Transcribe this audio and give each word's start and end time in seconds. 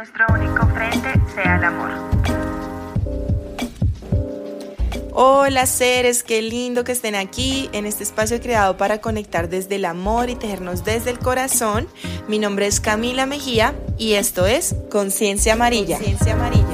nuestro 0.00 0.24
único 0.30 0.66
frente 0.68 1.12
sea 1.34 1.56
el 1.56 1.64
amor. 1.64 1.90
Hola 5.12 5.66
seres, 5.66 6.22
qué 6.22 6.40
lindo 6.40 6.84
que 6.84 6.92
estén 6.92 7.14
aquí 7.14 7.68
en 7.74 7.84
este 7.84 8.04
espacio 8.04 8.40
creado 8.40 8.78
para 8.78 9.02
conectar 9.02 9.50
desde 9.50 9.74
el 9.74 9.84
amor 9.84 10.30
y 10.30 10.36
tejernos 10.36 10.84
desde 10.84 11.10
el 11.10 11.18
corazón. 11.18 11.86
Mi 12.28 12.38
nombre 12.38 12.66
es 12.66 12.80
Camila 12.80 13.26
Mejía 13.26 13.74
y 13.98 14.14
esto 14.14 14.46
es 14.46 14.74
Conciencia 14.90 15.52
Amarilla. 15.52 15.96
Conciencia 15.96 16.32
Amarilla. 16.32 16.64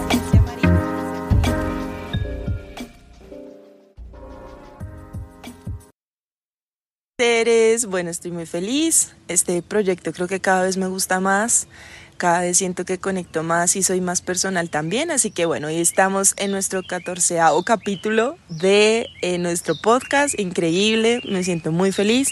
Seres, 7.19 7.87
bueno, 7.87 8.11
estoy 8.11 8.31
muy 8.31 8.47
feliz. 8.47 9.17
Este 9.27 9.63
proyecto 9.63 10.13
creo 10.13 10.29
que 10.29 10.39
cada 10.39 10.63
vez 10.63 10.77
me 10.77 10.87
gusta 10.87 11.19
más 11.19 11.67
cada 12.17 12.41
vez 12.41 12.59
siento 12.59 12.85
que 12.85 12.99
conecto 12.99 13.43
más 13.43 13.77
y 13.77 13.83
soy 13.83 14.01
más 14.01 14.21
personal 14.21 14.71
también. 14.71 15.11
Así 15.11 15.31
que 15.31 15.47
bueno, 15.47 15.69
hoy 15.69 15.77
estamos 15.77 16.35
en 16.37 16.51
nuestro 16.51 16.83
catorceavo 16.83 17.63
capítulo 17.63 18.37
de 18.49 19.09
eh, 19.23 19.39
nuestro 19.39 19.75
podcast. 19.81 20.39
Increíble, 20.39 21.21
me 21.29 21.45
siento 21.45 21.73
muy 21.73 21.93
feliz. 21.93 22.31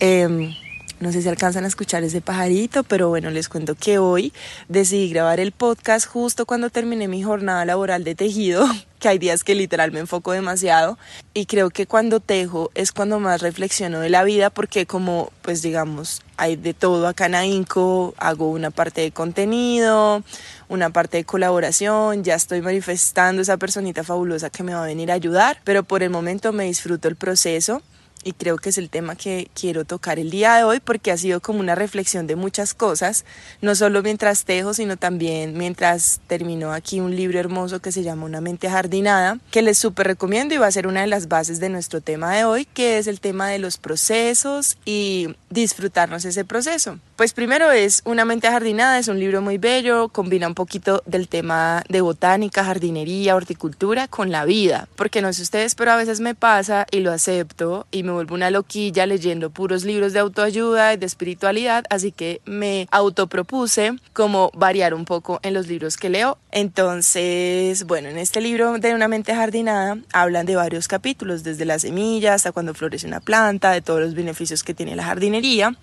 Em, 0.00 0.54
no 1.02 1.12
sé 1.12 1.20
si 1.20 1.28
alcanzan 1.28 1.64
a 1.64 1.68
escuchar 1.68 2.04
ese 2.04 2.20
pajarito, 2.20 2.84
pero 2.84 3.08
bueno, 3.08 3.30
les 3.30 3.48
cuento 3.48 3.74
que 3.74 3.98
hoy 3.98 4.32
decidí 4.68 5.10
grabar 5.10 5.40
el 5.40 5.50
podcast 5.50 6.06
justo 6.06 6.46
cuando 6.46 6.70
terminé 6.70 7.08
mi 7.08 7.22
jornada 7.22 7.64
laboral 7.64 8.04
de 8.04 8.14
tejido, 8.14 8.64
que 9.00 9.08
hay 9.08 9.18
días 9.18 9.42
que 9.42 9.56
literal 9.56 9.90
me 9.90 9.98
enfoco 9.98 10.30
demasiado 10.30 10.96
y 11.34 11.46
creo 11.46 11.70
que 11.70 11.86
cuando 11.86 12.20
tejo 12.20 12.70
es 12.76 12.92
cuando 12.92 13.18
más 13.18 13.42
reflexiono 13.42 13.98
de 13.98 14.10
la 14.10 14.22
vida 14.22 14.48
porque 14.48 14.86
como 14.86 15.32
pues 15.42 15.60
digamos 15.60 16.22
hay 16.36 16.54
de 16.54 16.72
todo 16.72 17.08
acá 17.08 17.26
en 17.26 17.34
AINCO, 17.34 18.14
hago 18.16 18.50
una 18.50 18.70
parte 18.70 19.00
de 19.00 19.10
contenido, 19.10 20.22
una 20.68 20.90
parte 20.90 21.16
de 21.16 21.24
colaboración, 21.24 22.22
ya 22.22 22.36
estoy 22.36 22.62
manifestando 22.62 23.42
esa 23.42 23.56
personita 23.56 24.04
fabulosa 24.04 24.50
que 24.50 24.62
me 24.62 24.72
va 24.72 24.84
a 24.84 24.86
venir 24.86 25.10
a 25.10 25.14
ayudar, 25.14 25.60
pero 25.64 25.82
por 25.82 26.04
el 26.04 26.10
momento 26.10 26.52
me 26.52 26.64
disfruto 26.64 27.08
el 27.08 27.16
proceso 27.16 27.82
y 28.24 28.32
creo 28.32 28.56
que 28.56 28.70
es 28.70 28.78
el 28.78 28.90
tema 28.90 29.16
que 29.16 29.48
quiero 29.54 29.84
tocar 29.84 30.18
el 30.18 30.30
día 30.30 30.56
de 30.56 30.64
hoy 30.64 30.80
porque 30.80 31.10
ha 31.10 31.16
sido 31.16 31.40
como 31.40 31.60
una 31.60 31.74
reflexión 31.74 32.26
de 32.26 32.36
muchas 32.36 32.74
cosas, 32.74 33.24
no 33.60 33.74
solo 33.74 34.02
mientras 34.02 34.44
tejo, 34.44 34.74
sino 34.74 34.96
también 34.96 35.56
mientras 35.56 36.20
terminó 36.26 36.72
aquí 36.72 37.00
un 37.00 37.16
libro 37.16 37.38
hermoso 37.38 37.80
que 37.80 37.92
se 37.92 38.02
llama 38.02 38.24
Una 38.24 38.40
mente 38.40 38.68
jardinada, 38.70 39.38
que 39.50 39.62
les 39.62 39.78
súper 39.78 40.06
recomiendo 40.06 40.54
y 40.54 40.58
va 40.58 40.66
a 40.66 40.72
ser 40.72 40.86
una 40.86 41.00
de 41.00 41.06
las 41.06 41.28
bases 41.28 41.60
de 41.60 41.68
nuestro 41.68 42.00
tema 42.00 42.34
de 42.34 42.44
hoy, 42.44 42.64
que 42.64 42.98
es 42.98 43.06
el 43.06 43.20
tema 43.20 43.48
de 43.48 43.58
los 43.58 43.76
procesos 43.78 44.76
y 44.84 45.34
disfrutarnos 45.50 46.24
ese 46.24 46.44
proceso. 46.44 46.98
Pues 47.16 47.32
primero 47.32 47.70
es 47.70 48.02
Una 48.04 48.24
mente 48.24 48.48
jardinada, 48.48 48.98
es 48.98 49.08
un 49.08 49.18
libro 49.18 49.42
muy 49.42 49.58
bello, 49.58 50.08
combina 50.08 50.48
un 50.48 50.54
poquito 50.54 51.02
del 51.06 51.28
tema 51.28 51.84
de 51.88 52.00
botánica, 52.00 52.64
jardinería, 52.64 53.36
horticultura 53.36 54.08
con 54.08 54.30
la 54.30 54.44
vida, 54.44 54.88
porque 54.96 55.22
no 55.22 55.32
sé 55.32 55.42
ustedes, 55.42 55.74
pero 55.74 55.92
a 55.92 55.96
veces 55.96 56.20
me 56.20 56.34
pasa 56.34 56.86
y 56.90 57.00
lo 57.00 57.12
acepto 57.12 57.86
y 57.90 58.02
me 58.02 58.11
vuelvo 58.12 58.34
una 58.34 58.50
loquilla 58.50 59.06
leyendo 59.06 59.50
puros 59.50 59.84
libros 59.84 60.12
de 60.12 60.20
autoayuda 60.20 60.94
y 60.94 60.96
de 60.96 61.06
espiritualidad, 61.06 61.84
así 61.90 62.12
que 62.12 62.40
me 62.44 62.86
autopropuse 62.90 63.94
como 64.12 64.50
variar 64.54 64.94
un 64.94 65.04
poco 65.04 65.40
en 65.42 65.54
los 65.54 65.68
libros 65.68 65.96
que 65.96 66.10
leo. 66.10 66.38
Entonces, 66.50 67.84
bueno, 67.84 68.08
en 68.08 68.18
este 68.18 68.40
libro 68.40 68.78
de 68.78 68.94
Una 68.94 69.08
mente 69.08 69.34
jardinada 69.34 69.98
hablan 70.12 70.46
de 70.46 70.56
varios 70.56 70.88
capítulos, 70.88 71.42
desde 71.42 71.64
la 71.64 71.78
semilla 71.78 72.34
hasta 72.34 72.52
cuando 72.52 72.74
florece 72.74 73.06
una 73.06 73.20
planta, 73.20 73.72
de 73.72 73.80
todos 73.80 74.00
los 74.00 74.14
beneficios 74.14 74.62
que 74.62 74.74
tiene 74.74 74.96
la 74.96 75.04
jardinería. 75.04 75.76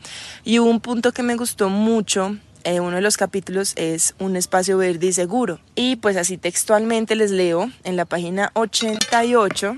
Y 0.43 0.59
un 0.59 0.79
punto 0.79 1.11
que 1.11 1.23
me 1.23 1.35
gustó 1.35 1.69
mucho 1.69 2.37
eh, 2.65 2.81
uno 2.81 2.97
de 2.97 3.01
los 3.01 3.15
capítulos 3.15 3.73
es 3.77 4.15
un 4.19 4.35
espacio 4.35 4.77
verde 4.77 5.07
y 5.07 5.13
seguro. 5.13 5.59
Y 5.75 5.95
pues 5.95 6.17
así 6.17 6.37
textualmente 6.37 7.15
les 7.15 7.31
leo 7.31 7.71
en 7.83 7.95
la 7.95 8.05
página 8.05 8.51
88 8.53 9.77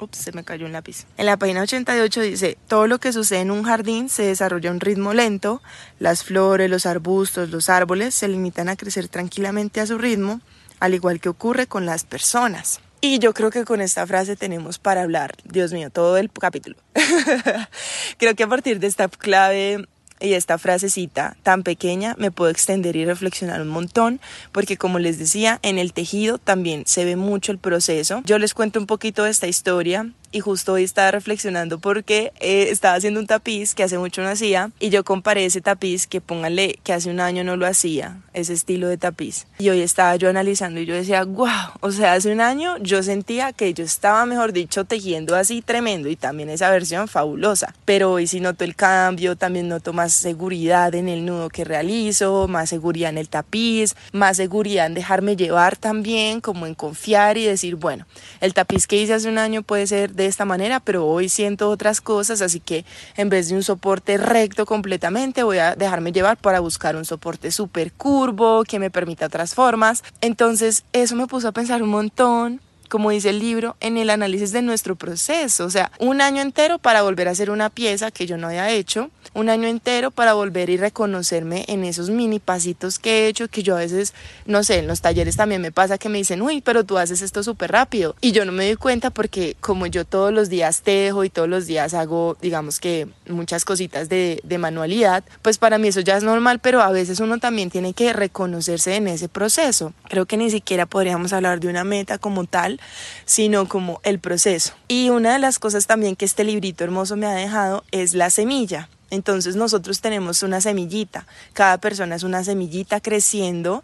Ups, 0.00 0.18
se 0.18 0.32
me 0.32 0.44
cayó 0.44 0.66
un 0.66 0.72
lápiz. 0.72 1.06
En 1.16 1.26
la 1.26 1.36
página 1.36 1.62
88 1.62 2.20
dice, 2.20 2.58
todo 2.66 2.86
lo 2.86 2.98
que 2.98 3.12
sucede 3.12 3.40
en 3.40 3.50
un 3.50 3.64
jardín 3.64 4.08
se 4.08 4.24
desarrolla 4.24 4.70
a 4.70 4.72
un 4.72 4.80
ritmo 4.80 5.14
lento, 5.14 5.62
las 5.98 6.24
flores, 6.24 6.70
los 6.70 6.86
arbustos, 6.86 7.50
los 7.50 7.68
árboles 7.68 8.14
se 8.14 8.28
limitan 8.28 8.68
a 8.68 8.76
crecer 8.76 9.08
tranquilamente 9.08 9.80
a 9.80 9.86
su 9.86 9.98
ritmo, 9.98 10.40
al 10.80 10.94
igual 10.94 11.20
que 11.20 11.28
ocurre 11.28 11.66
con 11.66 11.86
las 11.86 12.04
personas. 12.04 12.80
Y 13.00 13.20
yo 13.20 13.32
creo 13.32 13.50
que 13.50 13.64
con 13.64 13.80
esta 13.80 14.06
frase 14.06 14.34
tenemos 14.34 14.78
para 14.78 15.02
hablar, 15.02 15.36
Dios 15.44 15.72
mío, 15.72 15.90
todo 15.90 16.16
el 16.16 16.30
capítulo. 16.32 16.76
creo 18.18 18.34
que 18.34 18.42
a 18.42 18.48
partir 18.48 18.80
de 18.80 18.88
esta 18.88 19.08
clave 19.08 19.86
y 20.20 20.32
esta 20.32 20.58
frasecita 20.58 21.36
tan 21.42 21.62
pequeña 21.62 22.14
me 22.18 22.30
puedo 22.30 22.50
extender 22.50 22.96
y 22.96 23.04
reflexionar 23.04 23.62
un 23.62 23.68
montón 23.68 24.20
porque 24.52 24.76
como 24.76 24.98
les 24.98 25.18
decía, 25.18 25.58
en 25.62 25.78
el 25.78 25.92
tejido 25.92 26.38
también 26.38 26.84
se 26.86 27.04
ve 27.04 27.16
mucho 27.16 27.52
el 27.52 27.58
proceso. 27.58 28.22
Yo 28.24 28.38
les 28.38 28.54
cuento 28.54 28.78
un 28.78 28.86
poquito 28.86 29.24
de 29.24 29.30
esta 29.30 29.46
historia 29.46 30.12
y 30.32 30.40
justo 30.40 30.74
hoy 30.74 30.84
estaba 30.84 31.10
reflexionando 31.10 31.78
porque 31.78 32.32
eh, 32.40 32.68
estaba 32.70 32.94
haciendo 32.94 33.20
un 33.20 33.26
tapiz 33.26 33.74
que 33.74 33.82
hace 33.82 33.98
mucho 33.98 34.22
no 34.22 34.28
hacía 34.28 34.70
y 34.78 34.90
yo 34.90 35.04
comparé 35.04 35.44
ese 35.44 35.60
tapiz 35.60 36.06
que 36.06 36.20
pónganle 36.20 36.78
que 36.82 36.92
hace 36.92 37.10
un 37.10 37.20
año 37.20 37.44
no 37.44 37.56
lo 37.56 37.66
hacía, 37.66 38.18
ese 38.34 38.52
estilo 38.52 38.88
de 38.88 38.98
tapiz. 38.98 39.46
Y 39.58 39.68
hoy 39.70 39.80
estaba 39.80 40.16
yo 40.16 40.28
analizando 40.28 40.80
y 40.80 40.86
yo 40.86 40.94
decía, 40.94 41.24
wow, 41.24 41.48
o 41.80 41.90
sea, 41.90 42.14
hace 42.14 42.32
un 42.32 42.40
año 42.40 42.76
yo 42.78 43.02
sentía 43.02 43.52
que 43.52 43.72
yo 43.74 43.84
estaba, 43.84 44.26
mejor 44.26 44.52
dicho, 44.52 44.84
tejiendo 44.84 45.34
así 45.34 45.62
tremendo 45.62 46.08
y 46.08 46.16
también 46.16 46.50
esa 46.50 46.70
versión 46.70 47.08
fabulosa. 47.08 47.74
Pero 47.84 48.12
hoy 48.12 48.26
sí 48.26 48.40
noto 48.40 48.64
el 48.64 48.76
cambio, 48.76 49.36
también 49.36 49.68
noto 49.68 49.92
más 49.92 50.12
seguridad 50.12 50.94
en 50.94 51.08
el 51.08 51.24
nudo 51.24 51.48
que 51.48 51.64
realizo, 51.64 52.48
más 52.48 52.68
seguridad 52.68 53.10
en 53.10 53.18
el 53.18 53.28
tapiz, 53.28 53.94
más 54.12 54.36
seguridad 54.36 54.86
en 54.86 54.94
dejarme 54.94 55.36
llevar 55.36 55.76
también, 55.76 56.40
como 56.40 56.66
en 56.66 56.74
confiar 56.74 57.38
y 57.38 57.44
decir, 57.44 57.76
bueno, 57.76 58.06
el 58.40 58.54
tapiz 58.54 58.86
que 58.86 58.96
hice 58.96 59.14
hace 59.14 59.28
un 59.28 59.38
año 59.38 59.62
puede 59.62 59.86
ser 59.86 60.12
de 60.18 60.26
esta 60.26 60.44
manera, 60.44 60.80
pero 60.80 61.06
hoy 61.06 61.30
siento 61.30 61.70
otras 61.70 62.02
cosas, 62.02 62.42
así 62.42 62.60
que 62.60 62.84
en 63.16 63.30
vez 63.30 63.48
de 63.48 63.54
un 63.54 63.62
soporte 63.62 64.18
recto 64.18 64.66
completamente, 64.66 65.42
voy 65.42 65.58
a 65.58 65.74
dejarme 65.74 66.12
llevar 66.12 66.36
para 66.36 66.60
buscar 66.60 66.96
un 66.96 67.06
soporte 67.06 67.50
súper 67.50 67.92
curvo 67.92 68.64
que 68.64 68.78
me 68.78 68.90
permita 68.90 69.26
otras 69.26 69.54
formas. 69.54 70.04
Entonces 70.20 70.84
eso 70.92 71.16
me 71.16 71.26
puso 71.26 71.48
a 71.48 71.52
pensar 71.52 71.82
un 71.82 71.88
montón 71.88 72.60
como 72.88 73.10
dice 73.10 73.30
el 73.30 73.38
libro, 73.38 73.76
en 73.80 73.96
el 73.96 74.10
análisis 74.10 74.52
de 74.52 74.62
nuestro 74.62 74.96
proceso. 74.96 75.64
O 75.64 75.70
sea, 75.70 75.92
un 75.98 76.20
año 76.20 76.42
entero 76.42 76.78
para 76.78 77.02
volver 77.02 77.28
a 77.28 77.32
hacer 77.32 77.50
una 77.50 77.70
pieza 77.70 78.10
que 78.10 78.26
yo 78.26 78.36
no 78.36 78.48
había 78.48 78.70
hecho, 78.70 79.10
un 79.34 79.48
año 79.48 79.68
entero 79.68 80.10
para 80.10 80.32
volver 80.32 80.70
y 80.70 80.76
reconocerme 80.76 81.64
en 81.68 81.84
esos 81.84 82.10
mini 82.10 82.38
pasitos 82.38 82.98
que 82.98 83.10
he 83.10 83.28
hecho, 83.28 83.48
que 83.48 83.62
yo 83.62 83.76
a 83.76 83.80
veces, 83.80 84.14
no 84.46 84.64
sé, 84.64 84.78
en 84.78 84.86
los 84.86 85.00
talleres 85.00 85.36
también 85.36 85.62
me 85.62 85.72
pasa 85.72 85.98
que 85.98 86.08
me 86.08 86.18
dicen, 86.18 86.42
uy, 86.42 86.60
pero 86.60 86.84
tú 86.84 86.98
haces 86.98 87.22
esto 87.22 87.42
súper 87.42 87.72
rápido. 87.72 88.16
Y 88.20 88.32
yo 88.32 88.44
no 88.44 88.52
me 88.52 88.66
doy 88.66 88.76
cuenta 88.76 89.10
porque 89.10 89.56
como 89.60 89.86
yo 89.86 90.04
todos 90.04 90.32
los 90.32 90.48
días 90.48 90.82
tejo 90.82 91.24
y 91.24 91.30
todos 91.30 91.48
los 91.48 91.66
días 91.66 91.94
hago, 91.94 92.36
digamos 92.40 92.80
que 92.80 93.08
muchas 93.28 93.64
cositas 93.64 94.08
de, 94.08 94.40
de 94.42 94.58
manualidad, 94.58 95.24
pues 95.42 95.58
para 95.58 95.78
mí 95.78 95.88
eso 95.88 96.00
ya 96.00 96.16
es 96.16 96.24
normal, 96.24 96.58
pero 96.58 96.82
a 96.82 96.90
veces 96.90 97.20
uno 97.20 97.38
también 97.38 97.70
tiene 97.70 97.92
que 97.92 98.12
reconocerse 98.12 98.96
en 98.96 99.08
ese 99.08 99.28
proceso. 99.28 99.92
Creo 100.08 100.26
que 100.26 100.36
ni 100.36 100.50
siquiera 100.50 100.86
podríamos 100.86 101.32
hablar 101.32 101.60
de 101.60 101.68
una 101.68 101.84
meta 101.84 102.18
como 102.18 102.44
tal, 102.44 102.77
sino 103.24 103.68
como 103.68 104.00
el 104.04 104.18
proceso. 104.18 104.74
Y 104.88 105.10
una 105.10 105.32
de 105.32 105.38
las 105.38 105.58
cosas 105.58 105.86
también 105.86 106.16
que 106.16 106.24
este 106.24 106.44
librito 106.44 106.84
hermoso 106.84 107.16
me 107.16 107.26
ha 107.26 107.32
dejado 107.32 107.84
es 107.90 108.14
la 108.14 108.30
semilla. 108.30 108.88
Entonces 109.10 109.56
nosotros 109.56 110.00
tenemos 110.00 110.42
una 110.42 110.60
semillita, 110.60 111.26
cada 111.54 111.78
persona 111.78 112.14
es 112.14 112.24
una 112.24 112.44
semillita 112.44 113.00
creciendo 113.00 113.82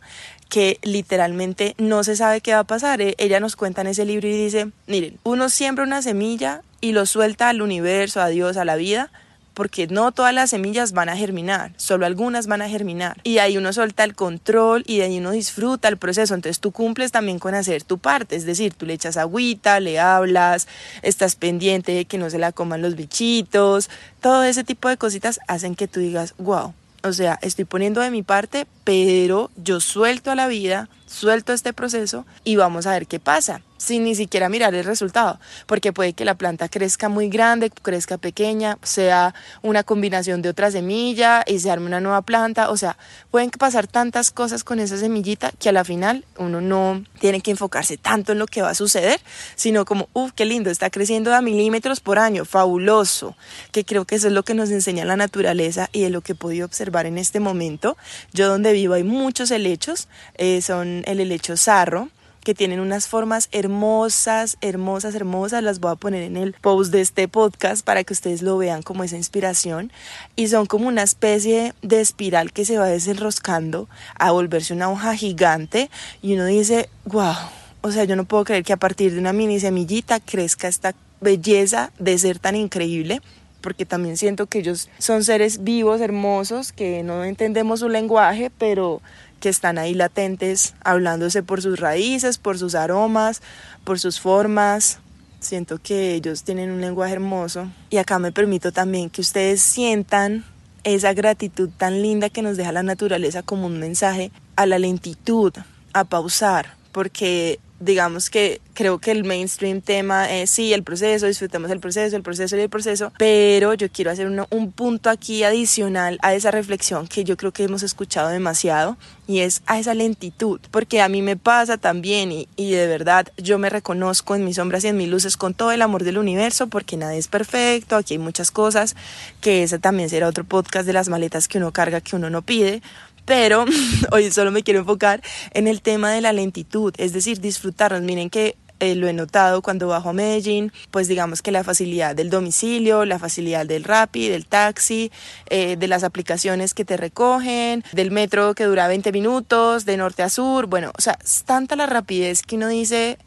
que 0.50 0.78
literalmente 0.82 1.74
no 1.78 2.04
se 2.04 2.14
sabe 2.14 2.40
qué 2.40 2.52
va 2.52 2.60
a 2.60 2.64
pasar. 2.64 3.00
E, 3.00 3.14
ella 3.18 3.40
nos 3.40 3.56
cuenta 3.56 3.80
en 3.80 3.88
ese 3.88 4.04
libro 4.04 4.28
y 4.28 4.36
dice, 4.36 4.70
miren, 4.86 5.18
uno 5.24 5.48
siembra 5.48 5.84
una 5.84 6.02
semilla 6.02 6.62
y 6.80 6.92
lo 6.92 7.06
suelta 7.06 7.48
al 7.48 7.62
universo, 7.62 8.20
a 8.20 8.28
Dios, 8.28 8.56
a 8.58 8.64
la 8.64 8.76
vida, 8.76 9.10
porque 9.54 9.86
no 9.86 10.12
todas 10.12 10.34
las 10.34 10.50
semillas 10.50 10.92
van 10.92 11.08
a 11.08 11.16
germinar, 11.16 11.72
solo 11.76 12.06
algunas 12.06 12.46
van 12.46 12.62
a 12.62 12.68
germinar. 12.68 13.16
Y 13.22 13.38
ahí 13.38 13.56
uno 13.56 13.72
suelta 13.72 14.04
el 14.04 14.14
control 14.14 14.82
y 14.86 14.98
de 14.98 15.04
ahí 15.04 15.18
uno 15.18 15.30
disfruta 15.30 15.88
el 15.88 15.96
proceso. 15.96 16.34
Entonces 16.34 16.60
tú 16.60 16.72
cumples 16.72 17.12
también 17.12 17.38
con 17.38 17.54
hacer 17.54 17.82
tu 17.82 17.98
parte, 17.98 18.36
es 18.36 18.44
decir, 18.44 18.74
tú 18.74 18.84
le 18.86 18.94
echas 18.94 19.16
agüita, 19.16 19.80
le 19.80 19.98
hablas, 19.98 20.68
estás 21.02 21.36
pendiente 21.36 21.92
de 21.92 22.04
que 22.04 22.18
no 22.18 22.28
se 22.28 22.38
la 22.38 22.52
coman 22.52 22.82
los 22.82 22.96
bichitos, 22.96 23.88
todo 24.20 24.42
ese 24.42 24.64
tipo 24.64 24.88
de 24.88 24.96
cositas 24.96 25.40
hacen 25.48 25.74
que 25.74 25.88
tú 25.88 26.00
digas, 26.00 26.34
wow. 26.38 26.74
O 27.02 27.12
sea, 27.12 27.38
estoy 27.42 27.66
poniendo 27.66 28.00
de 28.00 28.10
mi 28.10 28.22
parte, 28.22 28.66
pero 28.82 29.50
yo 29.56 29.80
suelto 29.80 30.30
a 30.30 30.34
la 30.34 30.46
vida 30.46 30.88
suelto 31.06 31.52
este 31.52 31.72
proceso 31.72 32.26
y 32.44 32.56
vamos 32.56 32.86
a 32.86 32.92
ver 32.92 33.06
qué 33.06 33.20
pasa 33.20 33.62
sin 33.84 34.04
ni 34.04 34.14
siquiera 34.14 34.48
mirar 34.48 34.74
el 34.74 34.84
resultado, 34.84 35.38
porque 35.66 35.92
puede 35.92 36.14
que 36.14 36.24
la 36.24 36.36
planta 36.36 36.68
crezca 36.68 37.08
muy 37.08 37.28
grande, 37.28 37.70
crezca 37.70 38.16
pequeña, 38.18 38.78
sea 38.82 39.34
una 39.62 39.82
combinación 39.82 40.42
de 40.42 40.48
otra 40.48 40.70
semilla 40.70 41.44
y 41.46 41.58
se 41.58 41.70
arme 41.70 41.86
una 41.86 42.00
nueva 42.00 42.22
planta, 42.22 42.70
o 42.70 42.76
sea, 42.76 42.96
pueden 43.30 43.50
pasar 43.50 43.86
tantas 43.86 44.30
cosas 44.30 44.64
con 44.64 44.80
esa 44.80 44.96
semillita 44.96 45.52
que 45.58 45.68
a 45.68 45.72
la 45.72 45.84
final 45.84 46.24
uno 46.38 46.60
no 46.60 47.04
tiene 47.20 47.40
que 47.40 47.50
enfocarse 47.50 47.96
tanto 47.98 48.32
en 48.32 48.38
lo 48.38 48.46
que 48.46 48.62
va 48.62 48.70
a 48.70 48.74
suceder, 48.74 49.20
sino 49.54 49.84
como, 49.84 50.08
uff, 50.14 50.32
qué 50.34 50.46
lindo, 50.46 50.70
está 50.70 50.88
creciendo 50.88 51.34
a 51.34 51.42
milímetros 51.42 52.00
por 52.00 52.18
año, 52.18 52.44
fabuloso, 52.44 53.36
que 53.70 53.84
creo 53.84 54.06
que 54.06 54.14
eso 54.14 54.28
es 54.28 54.32
lo 54.32 54.44
que 54.44 54.54
nos 54.54 54.70
enseña 54.70 55.04
la 55.04 55.16
naturaleza 55.16 55.90
y 55.92 56.02
de 56.02 56.10
lo 56.10 56.22
que 56.22 56.32
he 56.32 56.36
podido 56.36 56.64
observar 56.64 57.06
en 57.06 57.18
este 57.18 57.40
momento. 57.40 57.96
Yo 58.32 58.48
donde 58.48 58.72
vivo 58.72 58.94
hay 58.94 59.04
muchos 59.04 59.50
helechos, 59.50 60.08
eh, 60.36 60.62
son 60.62 60.93
el 61.06 61.20
helecho 61.20 61.56
sarro, 61.56 62.08
que 62.44 62.54
tienen 62.54 62.78
unas 62.78 63.08
formas 63.08 63.48
hermosas, 63.50 64.56
hermosas, 64.60 65.14
hermosas. 65.14 65.62
Las 65.64 65.80
voy 65.80 65.92
a 65.92 65.96
poner 65.96 66.22
en 66.22 66.36
el 66.36 66.52
post 66.52 66.92
de 66.92 67.00
este 67.00 67.26
podcast 67.26 67.84
para 67.84 68.04
que 68.04 68.12
ustedes 68.12 68.42
lo 68.42 68.56
vean 68.58 68.82
como 68.82 69.02
esa 69.02 69.16
inspiración. 69.16 69.90
Y 70.36 70.48
son 70.48 70.66
como 70.66 70.86
una 70.86 71.02
especie 71.02 71.74
de 71.82 72.00
espiral 72.00 72.52
que 72.52 72.64
se 72.64 72.78
va 72.78 72.86
desenroscando 72.86 73.88
a 74.16 74.30
volverse 74.30 74.74
una 74.74 74.90
hoja 74.90 75.16
gigante. 75.16 75.90
Y 76.22 76.34
uno 76.34 76.44
dice, 76.44 76.88
wow, 77.06 77.34
o 77.80 77.90
sea, 77.90 78.04
yo 78.04 78.14
no 78.14 78.24
puedo 78.24 78.44
creer 78.44 78.62
que 78.62 78.74
a 78.74 78.78
partir 78.78 79.12
de 79.12 79.18
una 79.18 79.32
mini 79.32 79.58
semillita 79.58 80.20
crezca 80.20 80.68
esta 80.68 80.94
belleza 81.20 81.90
de 81.98 82.18
ser 82.18 82.38
tan 82.38 82.54
increíble 82.54 83.22
porque 83.64 83.86
también 83.86 84.18
siento 84.18 84.44
que 84.44 84.58
ellos 84.58 84.90
son 84.98 85.24
seres 85.24 85.64
vivos, 85.64 86.02
hermosos, 86.02 86.70
que 86.70 87.02
no 87.02 87.24
entendemos 87.24 87.80
su 87.80 87.88
lenguaje, 87.88 88.50
pero 88.58 89.00
que 89.40 89.48
están 89.48 89.78
ahí 89.78 89.94
latentes, 89.94 90.74
hablándose 90.82 91.42
por 91.42 91.62
sus 91.62 91.78
raíces, 91.78 92.38
por 92.38 92.58
sus 92.58 92.74
aromas, 92.74 93.42
por 93.84 93.98
sus 93.98 94.20
formas. 94.20 94.98
Siento 95.40 95.78
que 95.82 96.14
ellos 96.14 96.42
tienen 96.44 96.70
un 96.70 96.80
lenguaje 96.80 97.14
hermoso. 97.14 97.70
Y 97.90 97.98
acá 97.98 98.18
me 98.18 98.32
permito 98.32 98.72
también 98.72 99.10
que 99.10 99.20
ustedes 99.20 99.60
sientan 99.60 100.44
esa 100.84 101.12
gratitud 101.12 101.70
tan 101.76 102.02
linda 102.02 102.30
que 102.30 102.42
nos 102.42 102.56
deja 102.56 102.72
la 102.72 102.82
naturaleza 102.82 103.42
como 103.42 103.66
un 103.66 103.78
mensaje 103.78 104.30
a 104.56 104.66
la 104.66 104.78
lentitud, 104.78 105.52
a 105.92 106.04
pausar, 106.04 106.76
porque 106.92 107.58
digamos 107.84 108.30
que 108.30 108.60
creo 108.72 108.98
que 108.98 109.10
el 109.10 109.24
mainstream 109.24 109.80
tema 109.80 110.30
es 110.32 110.50
sí, 110.50 110.72
el 110.72 110.82
proceso, 110.82 111.26
disfrutemos 111.26 111.70
el 111.70 111.80
proceso, 111.80 112.16
el 112.16 112.22
proceso 112.22 112.56
y 112.56 112.60
el 112.60 112.70
proceso, 112.70 113.12
pero 113.18 113.74
yo 113.74 113.88
quiero 113.90 114.10
hacer 114.10 114.26
un 114.26 114.72
punto 114.72 115.10
aquí 115.10 115.44
adicional 115.44 116.18
a 116.22 116.34
esa 116.34 116.50
reflexión 116.50 117.06
que 117.06 117.24
yo 117.24 117.36
creo 117.36 117.52
que 117.52 117.64
hemos 117.64 117.82
escuchado 117.82 118.28
demasiado 118.28 118.96
y 119.26 119.40
es 119.40 119.62
a 119.66 119.78
esa 119.78 119.94
lentitud, 119.94 120.60
porque 120.70 121.00
a 121.00 121.08
mí 121.08 121.22
me 121.22 121.36
pasa 121.36 121.76
también 121.76 122.32
y, 122.32 122.48
y 122.56 122.72
de 122.72 122.86
verdad 122.86 123.28
yo 123.36 123.58
me 123.58 123.70
reconozco 123.70 124.34
en 124.34 124.44
mis 124.44 124.56
sombras 124.56 124.84
y 124.84 124.88
en 124.88 124.96
mis 124.96 125.08
luces 125.08 125.36
con 125.36 125.54
todo 125.54 125.72
el 125.72 125.82
amor 125.82 126.04
del 126.04 126.18
universo, 126.18 126.66
porque 126.68 126.96
nada 126.96 127.14
es 127.14 127.28
perfecto, 127.28 127.96
aquí 127.96 128.14
hay 128.14 128.18
muchas 128.18 128.50
cosas, 128.50 128.96
que 129.40 129.62
ese 129.62 129.78
también 129.78 130.08
será 130.08 130.28
otro 130.28 130.44
podcast 130.44 130.86
de 130.86 130.92
las 130.92 131.08
maletas 131.08 131.48
que 131.48 131.58
uno 131.58 131.72
carga 131.72 132.00
que 132.00 132.16
uno 132.16 132.30
no 132.30 132.42
pide, 132.42 132.82
pero 133.24 133.64
hoy 134.12 134.30
solo 134.30 134.50
me 134.50 134.62
quiero 134.62 134.80
enfocar 134.80 135.22
en 135.52 135.68
el 135.68 135.82
tema 135.82 136.10
de 136.12 136.20
la 136.20 136.32
lentitud, 136.32 136.94
es 136.98 137.12
decir, 137.12 137.40
disfrutarnos. 137.40 138.02
Miren 138.02 138.30
que 138.30 138.56
eh, 138.80 138.96
lo 138.96 139.06
he 139.06 139.12
notado 139.12 139.62
cuando 139.62 139.86
bajo 139.88 140.10
a 140.10 140.12
Medellín, 140.12 140.72
pues 140.90 141.06
digamos 141.06 141.42
que 141.42 141.52
la 141.52 141.62
facilidad 141.64 142.16
del 142.16 142.28
domicilio, 142.28 143.04
la 143.04 143.18
facilidad 143.18 143.64
del 143.66 143.84
Rappi, 143.84 144.28
del 144.28 144.46
taxi, 144.46 145.12
eh, 145.48 145.76
de 145.76 145.88
las 145.88 146.02
aplicaciones 146.02 146.74
que 146.74 146.84
te 146.84 146.96
recogen, 146.96 147.84
del 147.92 148.10
metro 148.10 148.54
que 148.54 148.64
dura 148.64 148.88
20 148.88 149.12
minutos, 149.12 149.84
de 149.84 149.96
norte 149.96 150.22
a 150.22 150.28
sur, 150.28 150.66
bueno, 150.66 150.92
o 150.98 151.00
sea, 151.00 151.16
es 151.24 151.44
tanta 151.44 151.76
la 151.76 151.86
rapidez 151.86 152.42
que 152.42 152.56
uno 152.56 152.68
dice, 152.68 153.18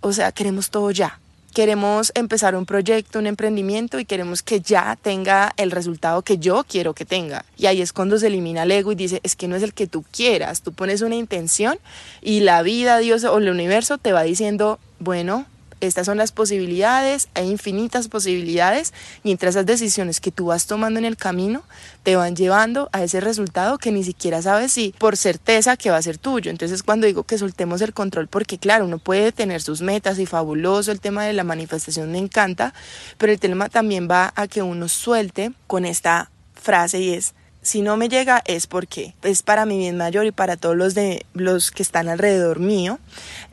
o 0.00 0.12
sea, 0.12 0.32
queremos 0.32 0.70
todo 0.70 0.90
ya 0.92 1.18
queremos 1.50 2.12
empezar 2.14 2.54
un 2.54 2.66
proyecto, 2.66 3.18
un 3.18 3.26
emprendimiento 3.26 3.98
y 3.98 4.04
queremos 4.04 4.42
que 4.42 4.60
ya 4.60 4.96
tenga 5.00 5.52
el 5.56 5.70
resultado 5.70 6.22
que 6.22 6.38
yo 6.38 6.64
quiero 6.68 6.94
que 6.94 7.04
tenga. 7.04 7.44
Y 7.56 7.66
ahí 7.66 7.82
es 7.82 7.92
cuando 7.92 8.18
se 8.18 8.28
elimina 8.28 8.62
el 8.62 8.70
ego 8.72 8.92
y 8.92 8.94
dice, 8.94 9.20
es 9.22 9.36
que 9.36 9.48
no 9.48 9.56
es 9.56 9.62
el 9.62 9.74
que 9.74 9.86
tú 9.86 10.04
quieras, 10.10 10.62
tú 10.62 10.72
pones 10.72 11.02
una 11.02 11.16
intención 11.16 11.78
y 12.22 12.40
la 12.40 12.62
vida, 12.62 12.98
Dios 12.98 13.24
o 13.24 13.38
el 13.38 13.50
universo 13.50 13.98
te 13.98 14.12
va 14.12 14.22
diciendo, 14.22 14.78
bueno, 14.98 15.46
estas 15.80 16.06
son 16.06 16.18
las 16.18 16.32
posibilidades, 16.32 17.28
hay 17.34 17.50
infinitas 17.50 18.08
posibilidades 18.08 18.92
y 19.24 19.30
entre 19.30 19.50
esas 19.50 19.66
decisiones 19.66 20.20
que 20.20 20.30
tú 20.30 20.46
vas 20.46 20.66
tomando 20.66 20.98
en 20.98 21.04
el 21.04 21.16
camino 21.16 21.62
te 22.02 22.16
van 22.16 22.36
llevando 22.36 22.88
a 22.92 23.02
ese 23.02 23.20
resultado 23.20 23.78
que 23.78 23.92
ni 23.92 24.04
siquiera 24.04 24.42
sabes 24.42 24.72
si 24.72 24.94
por 24.98 25.16
certeza 25.16 25.76
que 25.76 25.90
va 25.90 25.96
a 25.96 26.02
ser 26.02 26.18
tuyo. 26.18 26.50
Entonces 26.50 26.82
cuando 26.82 27.06
digo 27.06 27.24
que 27.24 27.38
soltemos 27.38 27.80
el 27.80 27.92
control, 27.92 28.28
porque 28.28 28.58
claro, 28.58 28.84
uno 28.84 28.98
puede 28.98 29.32
tener 29.32 29.62
sus 29.62 29.80
metas 29.82 30.18
y 30.18 30.26
fabuloso, 30.26 30.92
el 30.92 31.00
tema 31.00 31.24
de 31.24 31.32
la 31.32 31.44
manifestación 31.44 32.12
me 32.12 32.18
encanta, 32.18 32.74
pero 33.18 33.32
el 33.32 33.38
tema 33.38 33.68
también 33.68 34.08
va 34.10 34.32
a 34.36 34.48
que 34.48 34.62
uno 34.62 34.88
suelte 34.88 35.52
con 35.66 35.84
esta 35.84 36.30
frase 36.54 37.00
y 37.00 37.14
es 37.14 37.34
si 37.62 37.82
no 37.82 37.96
me 37.96 38.08
llega 38.08 38.42
es 38.46 38.66
porque 38.66 39.14
es 39.22 39.42
para 39.42 39.66
mi 39.66 39.78
bien 39.78 39.96
mayor 39.96 40.24
y 40.26 40.32
para 40.32 40.56
todos 40.56 40.76
los 40.76 40.94
de 40.94 41.26
los 41.34 41.70
que 41.70 41.82
están 41.82 42.08
alrededor 42.08 42.58
mío 42.58 42.98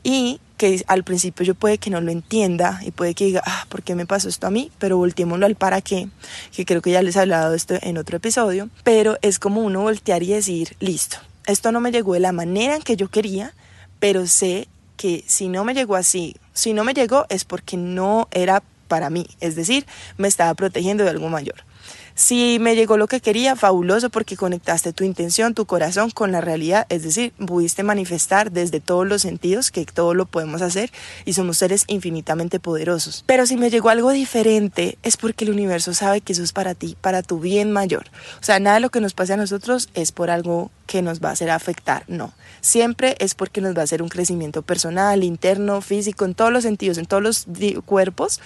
y 0.04 0.40
que 0.58 0.84
al 0.88 1.04
principio 1.04 1.46
yo 1.46 1.56
puede 1.56 1.78
que 1.78 1.90
no 1.90 2.02
lo 2.02 2.12
entienda 2.12 2.80
y 2.84 2.92
puede 2.92 3.14
que 3.14 3.26
diga, 3.26 3.44
ah, 3.46 3.66
¿por 3.70 3.84
qué 3.84 3.96
me 3.96 4.06
pasó 4.06 4.28
esto 4.28 4.48
a 4.48 4.52
mí? 4.52 4.72
Pero 4.80 4.98
volteémoslo 4.98 5.46
al 5.46 5.56
para 5.56 5.82
qué, 5.82 6.10
que 6.52 6.66
creo 6.66 6.82
que 6.82 6.92
ya 6.92 7.02
les 7.02 7.16
he 7.16 7.20
hablado 7.22 7.52
de 7.52 7.58
esto 7.58 7.76
en 7.82 7.98
otro 7.98 8.18
episodio, 8.18 8.70
pero 8.84 9.18
es 9.22 9.40
como 9.40 9.62
uno 9.62 9.82
voltear 9.82 10.24
y 10.24 10.34
decir, 10.34 10.76
listo, 10.80 11.18
esto 11.46 11.72
no 11.72 11.80
me 11.80 11.92
llegó 11.92 12.14
de 12.14 12.20
la 12.20 12.32
manera 12.32 12.76
en 12.76 12.82
que 12.82 12.98
yo 12.98 13.08
quería, 13.10 13.54
pero 14.00 14.28
sé 14.28 14.68
que 14.98 15.24
si 15.28 15.48
no 15.48 15.64
me 15.64 15.76
llegó 15.76 15.96
así, 15.96 16.36
si 16.54 16.74
no 16.74 16.84
me 16.84 16.94
llegó 16.94 17.26
es 17.30 17.46
porque 17.46 17.78
no 17.78 18.28
era 18.32 18.64
para 18.88 19.10
mí, 19.10 19.28
es 19.40 19.56
decir, 19.56 19.86
me 20.18 20.28
estaba 20.28 20.54
protegiendo 20.56 21.04
de 21.04 21.12
algo 21.12 21.30
mayor. 21.30 21.67
Si 22.20 22.58
me 22.60 22.76
llegó 22.76 22.98
lo 22.98 23.06
que 23.06 23.22
quería, 23.22 23.56
fabuloso 23.56 24.10
porque 24.10 24.36
conectaste 24.36 24.92
tu 24.92 25.04
intención, 25.04 25.54
tu 25.54 25.68
corazón 25.68 26.10
con 26.10 26.32
la 26.32 26.42
realidad, 26.42 26.88
es 26.90 27.04
decir, 27.04 27.32
pudiste 27.34 27.84
manifestar 27.84 28.52
desde 28.52 28.80
todos 28.80 29.06
los 29.06 29.22
sentidos 29.22 29.70
que 29.70 29.86
todo 29.86 30.16
lo 30.16 30.26
podemos 30.26 30.64
hacer 30.64 30.92
y 31.26 31.34
somos 31.34 31.60
seres 31.60 31.84
infinitamente 31.86 32.60
poderosos. 32.60 33.24
Pero 33.28 33.46
si 33.46 33.56
me 33.56 33.70
llegó 33.70 33.90
algo 33.90 34.10
diferente, 34.10 34.98
es 35.04 35.16
porque 35.16 35.46
el 35.46 35.52
universo 35.52 35.94
sabe 35.94 36.22
que 36.22 36.34
eso 36.34 36.42
es 36.42 36.54
para 36.54 36.74
ti, 36.74 36.98
para 37.00 37.22
tu 37.22 37.40
bien 37.40 37.72
mayor. 37.72 38.08
O 38.42 38.44
sea, 38.44 38.60
nada 38.60 38.78
de 38.78 38.82
lo 38.82 38.90
que 38.90 39.00
nos 39.00 39.14
pase 39.14 39.34
a 39.34 39.38
nosotros 39.38 39.90
es 39.94 40.12
por 40.12 40.32
algo 40.32 40.72
que 40.88 41.04
nos 41.04 41.20
va 41.20 41.30
a 41.30 41.34
hacer 41.34 41.52
afectar, 41.52 42.04
no. 42.08 42.34
Siempre 42.62 43.16
es 43.20 43.36
porque 43.36 43.62
nos 43.62 43.76
va 43.76 43.82
a 43.82 43.84
hacer 43.84 44.02
un 44.02 44.10
crecimiento 44.10 44.64
personal, 44.64 45.24
interno, 45.24 45.82
físico, 45.82 46.26
en 46.26 46.34
todos 46.34 46.52
los 46.52 46.64
sentidos, 46.64 46.98
en 46.98 47.06
todos 47.06 47.22
los 47.22 47.46
cuerpos 47.86 48.40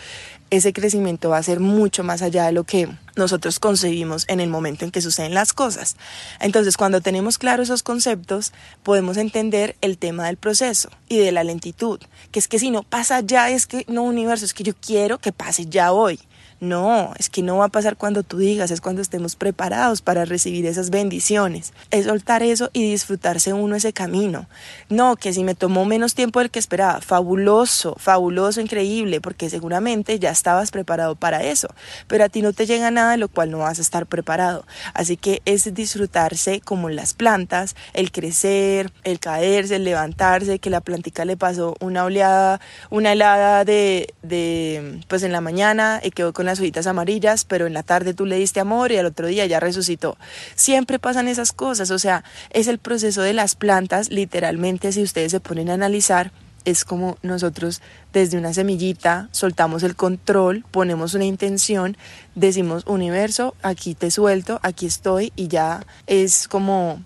ese 0.51 0.73
crecimiento 0.73 1.29
va 1.29 1.37
a 1.37 1.43
ser 1.43 1.61
mucho 1.61 2.03
más 2.03 2.21
allá 2.21 2.45
de 2.45 2.51
lo 2.51 2.65
que 2.65 2.89
nosotros 3.15 3.59
concebimos 3.59 4.25
en 4.27 4.41
el 4.41 4.49
momento 4.49 4.85
en 4.85 4.91
que 4.91 5.01
suceden 5.01 5.33
las 5.33 5.53
cosas. 5.53 5.95
Entonces, 6.39 6.77
cuando 6.77 7.01
tenemos 7.01 7.37
claros 7.37 7.69
esos 7.69 7.83
conceptos, 7.83 8.51
podemos 8.83 9.17
entender 9.17 9.77
el 9.81 9.97
tema 9.97 10.27
del 10.27 10.37
proceso 10.37 10.89
y 11.07 11.17
de 11.17 11.31
la 11.31 11.43
lentitud, 11.43 11.99
que 12.31 12.39
es 12.39 12.47
que 12.49 12.59
si 12.59 12.69
no 12.69 12.83
pasa 12.83 13.21
ya, 13.21 13.49
es 13.49 13.65
que 13.65 13.85
no 13.87 14.03
universo, 14.03 14.45
es 14.45 14.53
que 14.53 14.63
yo 14.63 14.73
quiero 14.75 15.19
que 15.19 15.31
pase 15.31 15.65
ya 15.65 15.93
hoy. 15.93 16.19
No, 16.61 17.11
es 17.17 17.31
que 17.31 17.41
no 17.41 17.57
va 17.57 17.65
a 17.65 17.69
pasar 17.69 17.97
cuando 17.97 18.21
tú 18.21 18.37
digas, 18.37 18.69
es 18.69 18.81
cuando 18.81 19.01
estemos 19.01 19.35
preparados 19.35 20.03
para 20.03 20.25
recibir 20.25 20.67
esas 20.67 20.91
bendiciones. 20.91 21.73
Es 21.89 22.05
soltar 22.05 22.43
eso 22.43 22.69
y 22.71 22.87
disfrutarse 22.87 23.51
uno 23.51 23.75
ese 23.75 23.93
camino. 23.93 24.47
No, 24.87 25.15
que 25.15 25.33
si 25.33 25.43
me 25.43 25.55
tomó 25.55 25.85
menos 25.85 26.13
tiempo 26.13 26.37
del 26.37 26.51
que 26.51 26.59
esperaba, 26.59 27.01
fabuloso, 27.01 27.95
fabuloso, 27.97 28.61
increíble, 28.61 29.21
porque 29.21 29.49
seguramente 29.49 30.19
ya 30.19 30.29
estabas 30.29 30.69
preparado 30.69 31.15
para 31.15 31.41
eso. 31.41 31.67
Pero 32.05 32.25
a 32.25 32.29
ti 32.29 32.43
no 32.43 32.53
te 32.53 32.67
llega 32.67 32.91
nada 32.91 33.13
de 33.13 33.17
lo 33.17 33.27
cual 33.27 33.49
no 33.49 33.57
vas 33.57 33.79
a 33.79 33.81
estar 33.81 34.05
preparado. 34.05 34.63
Así 34.93 35.17
que 35.17 35.41
es 35.45 35.73
disfrutarse 35.73 36.61
como 36.61 36.89
las 36.89 37.15
plantas, 37.15 37.75
el 37.93 38.11
crecer, 38.11 38.91
el 39.03 39.19
caerse, 39.19 39.77
el 39.77 39.83
levantarse, 39.83 40.59
que 40.59 40.69
la 40.69 40.81
plantica 40.81 41.25
le 41.25 41.37
pasó 41.37 41.75
una 41.79 42.03
oleada, 42.03 42.61
una 42.91 43.13
helada 43.13 43.65
de, 43.65 44.13
de 44.21 45.01
pues 45.07 45.23
en 45.23 45.31
la 45.31 45.41
mañana 45.41 46.01
y 46.03 46.11
quedó 46.11 46.33
con 46.33 46.45
la 46.45 46.50
las 46.51 46.59
hojitas 46.59 46.87
amarillas, 46.87 47.45
pero 47.45 47.65
en 47.65 47.73
la 47.73 47.83
tarde 47.83 48.13
tú 48.13 48.25
le 48.25 48.37
diste 48.37 48.59
amor 48.59 48.91
y 48.91 48.97
al 48.97 49.05
otro 49.05 49.27
día 49.27 49.45
ya 49.45 49.59
resucitó. 49.59 50.17
Siempre 50.55 50.99
pasan 50.99 51.27
esas 51.27 51.53
cosas, 51.53 51.91
o 51.91 51.99
sea, 51.99 52.23
es 52.49 52.67
el 52.67 52.77
proceso 52.77 53.21
de 53.21 53.33
las 53.33 53.55
plantas, 53.55 54.09
literalmente 54.09 54.91
si 54.91 55.01
ustedes 55.01 55.31
se 55.31 55.39
ponen 55.39 55.69
a 55.69 55.75
analizar, 55.75 56.31
es 56.65 56.85
como 56.85 57.17
nosotros 57.23 57.81
desde 58.13 58.37
una 58.37 58.53
semillita 58.53 59.29
soltamos 59.31 59.83
el 59.83 59.95
control, 59.95 60.65
ponemos 60.71 61.13
una 61.13 61.25
intención, 61.25 61.97
decimos 62.35 62.83
universo, 62.85 63.55
aquí 63.61 63.95
te 63.95 64.11
suelto, 64.11 64.59
aquí 64.61 64.85
estoy 64.85 65.31
y 65.35 65.47
ya 65.47 65.85
es 66.05 66.47
como 66.47 67.01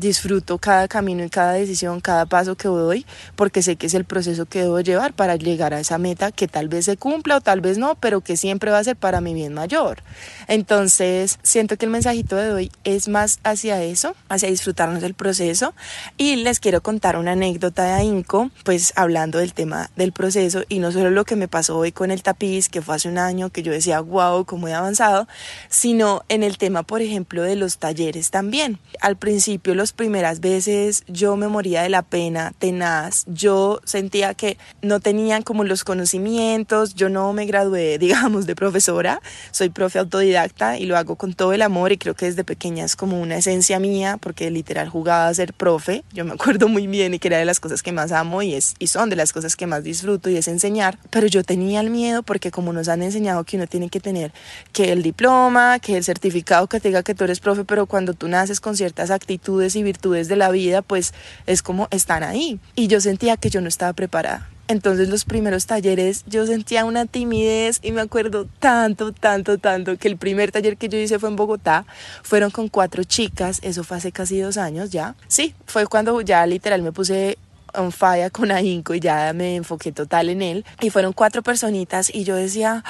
disfruto 0.00 0.58
cada 0.58 0.88
camino 0.88 1.22
y 1.24 1.30
cada 1.30 1.52
decisión, 1.52 2.00
cada 2.00 2.26
paso 2.26 2.56
que 2.56 2.68
doy, 2.68 3.06
porque 3.36 3.62
sé 3.62 3.76
que 3.76 3.86
es 3.86 3.94
el 3.94 4.04
proceso 4.04 4.46
que 4.46 4.62
debo 4.62 4.80
llevar 4.80 5.12
para 5.12 5.36
llegar 5.36 5.74
a 5.74 5.80
esa 5.80 5.98
meta 5.98 6.32
que 6.32 6.48
tal 6.48 6.68
vez 6.68 6.86
se 6.86 6.96
cumpla 6.96 7.36
o 7.36 7.40
tal 7.40 7.60
vez 7.60 7.78
no, 7.78 7.94
pero 7.94 8.20
que 8.20 8.36
siempre 8.36 8.70
va 8.70 8.78
a 8.78 8.84
ser 8.84 8.96
para 8.96 9.20
mi 9.20 9.34
bien 9.34 9.54
mayor. 9.54 10.02
Entonces, 10.48 11.38
siento 11.42 11.76
que 11.76 11.84
el 11.84 11.90
mensajito 11.90 12.36
de 12.36 12.52
hoy 12.52 12.72
es 12.84 13.08
más 13.08 13.38
hacia 13.44 13.82
eso, 13.82 14.16
hacia 14.28 14.48
disfrutarnos 14.48 15.02
del 15.02 15.14
proceso. 15.14 15.74
Y 16.16 16.36
les 16.36 16.60
quiero 16.60 16.82
contar 16.82 17.16
una 17.16 17.32
anécdota 17.32 17.84
de 17.84 17.92
AINCO, 17.92 18.50
pues 18.64 18.92
hablando 18.96 19.38
del 19.38 19.52
tema 19.52 19.90
del 19.96 20.12
proceso 20.12 20.62
y 20.68 20.78
no 20.78 20.92
solo 20.92 21.10
lo 21.10 21.24
que 21.24 21.36
me 21.36 21.48
pasó 21.48 21.76
hoy 21.76 21.92
con 21.92 22.10
el 22.10 22.22
tapiz, 22.22 22.68
que 22.68 22.82
fue 22.82 22.96
hace 22.96 23.08
un 23.08 23.18
año, 23.18 23.50
que 23.50 23.62
yo 23.62 23.72
decía, 23.72 24.00
wow, 24.00 24.44
cómo 24.44 24.68
he 24.68 24.74
avanzado, 24.74 25.28
sino 25.68 26.22
en 26.28 26.42
el 26.42 26.58
tema, 26.58 26.82
por 26.82 27.02
ejemplo, 27.02 27.42
de 27.42 27.56
los 27.56 27.78
talleres 27.78 28.30
también. 28.30 28.78
Al 29.00 29.16
principio, 29.16 29.74
primeras 29.92 30.40
veces, 30.40 31.04
yo 31.06 31.36
me 31.36 31.48
moría 31.48 31.82
de 31.82 31.88
la 31.88 32.02
pena, 32.02 32.52
tenaz, 32.58 33.24
yo 33.26 33.80
sentía 33.84 34.34
que 34.34 34.58
no 34.82 35.00
tenían 35.00 35.42
como 35.42 35.64
los 35.64 35.84
conocimientos, 35.84 36.94
yo 36.94 37.08
no 37.08 37.32
me 37.32 37.46
gradué, 37.46 37.98
digamos, 38.00 38.46
de 38.46 38.56
profesora, 38.56 39.20
soy 39.50 39.70
profe 39.70 39.98
autodidacta 39.98 40.78
y 40.78 40.86
lo 40.86 40.96
hago 40.96 41.16
con 41.16 41.34
todo 41.34 41.52
el 41.52 41.62
amor 41.62 41.92
y 41.92 41.98
creo 41.98 42.14
que 42.14 42.26
desde 42.26 42.44
pequeña 42.44 42.84
es 42.84 42.96
como 42.96 43.20
una 43.20 43.36
esencia 43.36 43.78
mía, 43.78 44.18
porque 44.20 44.50
literal 44.50 44.88
jugaba 44.88 45.28
a 45.28 45.34
ser 45.34 45.52
profe, 45.52 46.04
yo 46.12 46.24
me 46.24 46.32
acuerdo 46.32 46.68
muy 46.68 46.86
bien 46.86 47.14
y 47.14 47.18
que 47.18 47.28
era 47.28 47.38
de 47.38 47.44
las 47.44 47.60
cosas 47.60 47.82
que 47.82 47.92
más 47.92 48.12
amo 48.12 48.42
y, 48.42 48.54
es, 48.54 48.74
y 48.78 48.86
son 48.86 49.10
de 49.10 49.16
las 49.16 49.32
cosas 49.32 49.56
que 49.56 49.66
más 49.66 49.84
disfruto 49.84 50.30
y 50.30 50.36
es 50.36 50.48
enseñar, 50.48 50.98
pero 51.10 51.26
yo 51.26 51.44
tenía 51.44 51.80
el 51.80 51.90
miedo 51.90 52.22
porque 52.22 52.50
como 52.50 52.72
nos 52.72 52.88
han 52.88 53.02
enseñado 53.02 53.44
que 53.44 53.56
uno 53.56 53.66
tiene 53.66 53.88
que 53.88 54.00
tener 54.00 54.32
que 54.72 54.92
el 54.92 55.02
diploma, 55.02 55.78
que 55.78 55.96
el 55.96 56.04
certificado 56.04 56.66
que 56.66 56.80
te 56.80 56.88
diga 56.88 57.02
que 57.02 57.14
tú 57.14 57.24
eres 57.24 57.40
profe, 57.40 57.64
pero 57.64 57.86
cuando 57.86 58.14
tú 58.14 58.28
naces 58.28 58.60
con 58.60 58.76
ciertas 58.76 59.10
actitudes 59.10 59.76
y 59.76 59.79
virtudes 59.82 60.28
de 60.28 60.36
la 60.36 60.50
vida, 60.50 60.82
pues 60.82 61.14
es 61.46 61.62
como 61.62 61.88
están 61.90 62.22
ahí. 62.22 62.60
Y 62.74 62.88
yo 62.88 63.00
sentía 63.00 63.36
que 63.36 63.50
yo 63.50 63.60
no 63.60 63.68
estaba 63.68 63.92
preparada. 63.92 64.48
Entonces 64.70 65.08
los 65.08 65.24
primeros 65.24 65.66
talleres 65.66 66.22
yo 66.28 66.46
sentía 66.46 66.84
una 66.84 67.04
timidez 67.04 67.80
y 67.82 67.90
me 67.90 68.02
acuerdo 68.02 68.46
tanto, 68.60 69.12
tanto, 69.12 69.58
tanto 69.58 69.96
que 69.96 70.06
el 70.06 70.16
primer 70.16 70.52
taller 70.52 70.76
que 70.76 70.88
yo 70.88 70.96
hice 70.96 71.18
fue 71.18 71.28
en 71.28 71.34
Bogotá, 71.34 71.86
fueron 72.22 72.52
con 72.52 72.68
cuatro 72.68 73.02
chicas, 73.02 73.58
eso 73.62 73.82
fue 73.82 73.96
hace 73.96 74.12
casi 74.12 74.38
dos 74.38 74.56
años 74.58 74.90
ya. 74.90 75.16
Sí, 75.26 75.56
fue 75.66 75.86
cuando 75.86 76.20
ya 76.20 76.46
literal 76.46 76.82
me 76.82 76.92
puse 76.92 77.36
un 77.76 77.90
falla 77.90 78.30
con 78.30 78.52
ahínco 78.52 78.94
y 78.94 79.00
ya 79.00 79.32
me 79.32 79.56
enfoqué 79.56 79.90
total 79.90 80.28
en 80.28 80.40
él. 80.40 80.64
Y 80.80 80.90
fueron 80.90 81.14
cuatro 81.14 81.42
personitas 81.42 82.08
y 82.14 82.22
yo 82.22 82.36
decía, 82.36 82.84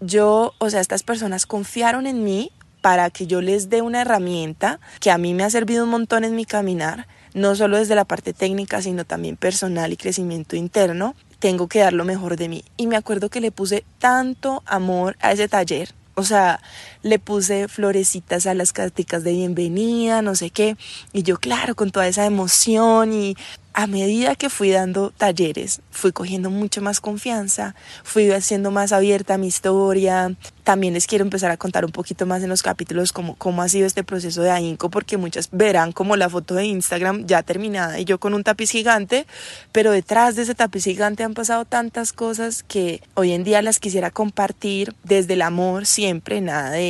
yo, 0.00 0.52
o 0.58 0.68
sea, 0.68 0.80
estas 0.80 1.02
personas 1.02 1.46
confiaron 1.46 2.06
en 2.06 2.24
mí 2.24 2.52
para 2.80 3.10
que 3.10 3.26
yo 3.26 3.40
les 3.40 3.68
dé 3.68 3.82
una 3.82 4.02
herramienta 4.02 4.80
que 5.00 5.10
a 5.10 5.18
mí 5.18 5.34
me 5.34 5.44
ha 5.44 5.50
servido 5.50 5.84
un 5.84 5.90
montón 5.90 6.24
en 6.24 6.34
mi 6.34 6.44
caminar 6.44 7.06
no 7.34 7.54
solo 7.54 7.78
desde 7.78 7.94
la 7.94 8.04
parte 8.04 8.32
técnica, 8.32 8.82
sino 8.82 9.04
también 9.04 9.36
personal 9.36 9.92
y 9.92 9.96
crecimiento 9.96 10.56
interno, 10.56 11.14
tengo 11.38 11.68
que 11.68 11.80
dar 11.80 11.92
lo 11.92 12.04
mejor 12.04 12.36
de 12.36 12.48
mí. 12.48 12.64
Y 12.76 12.86
me 12.86 12.96
acuerdo 12.96 13.30
que 13.30 13.40
le 13.40 13.52
puse 13.52 13.84
tanto 13.98 14.62
amor 14.66 15.16
a 15.20 15.32
ese 15.32 15.48
taller. 15.48 15.94
O 16.14 16.24
sea, 16.24 16.60
le 17.02 17.18
puse 17.18 17.68
florecitas 17.68 18.46
a 18.46 18.54
las 18.54 18.72
carticas 18.72 19.24
de 19.24 19.32
bienvenida, 19.32 20.22
no 20.22 20.34
sé 20.34 20.50
qué. 20.50 20.76
Y 21.12 21.22
yo, 21.22 21.38
claro, 21.38 21.74
con 21.74 21.90
toda 21.90 22.06
esa 22.06 22.26
emoción 22.26 23.12
y 23.12 23.36
a 23.72 23.86
medida 23.86 24.34
que 24.34 24.50
fui 24.50 24.70
dando 24.70 25.10
talleres, 25.10 25.80
fui 25.90 26.12
cogiendo 26.12 26.50
mucho 26.50 26.82
más 26.82 27.00
confianza, 27.00 27.74
fui 28.02 28.30
haciendo 28.30 28.70
más 28.70 28.92
abierta 28.92 29.38
mi 29.38 29.46
historia. 29.46 30.34
También 30.64 30.94
les 30.94 31.06
quiero 31.06 31.24
empezar 31.24 31.50
a 31.50 31.56
contar 31.56 31.84
un 31.84 31.92
poquito 31.92 32.26
más 32.26 32.42
en 32.42 32.48
los 32.48 32.62
capítulos 32.62 33.12
cómo, 33.12 33.36
cómo 33.36 33.62
ha 33.62 33.68
sido 33.68 33.86
este 33.86 34.02
proceso 34.02 34.42
de 34.42 34.50
ahínco, 34.50 34.90
porque 34.90 35.16
muchas 35.16 35.48
verán 35.52 35.92
como 35.92 36.16
la 36.16 36.28
foto 36.28 36.54
de 36.54 36.66
Instagram 36.66 37.26
ya 37.26 37.42
terminada 37.42 37.98
y 38.00 38.04
yo 38.04 38.18
con 38.18 38.34
un 38.34 38.42
tapiz 38.42 38.70
gigante, 38.70 39.26
pero 39.72 39.92
detrás 39.92 40.34
de 40.34 40.42
ese 40.42 40.54
tapiz 40.54 40.84
gigante 40.84 41.22
han 41.22 41.34
pasado 41.34 41.64
tantas 41.64 42.12
cosas 42.12 42.64
que 42.64 43.00
hoy 43.14 43.32
en 43.32 43.44
día 43.44 43.62
las 43.62 43.78
quisiera 43.78 44.10
compartir 44.10 44.94
desde 45.04 45.34
el 45.34 45.42
amor 45.42 45.86
siempre, 45.86 46.40
nada 46.40 46.70
de 46.70 46.89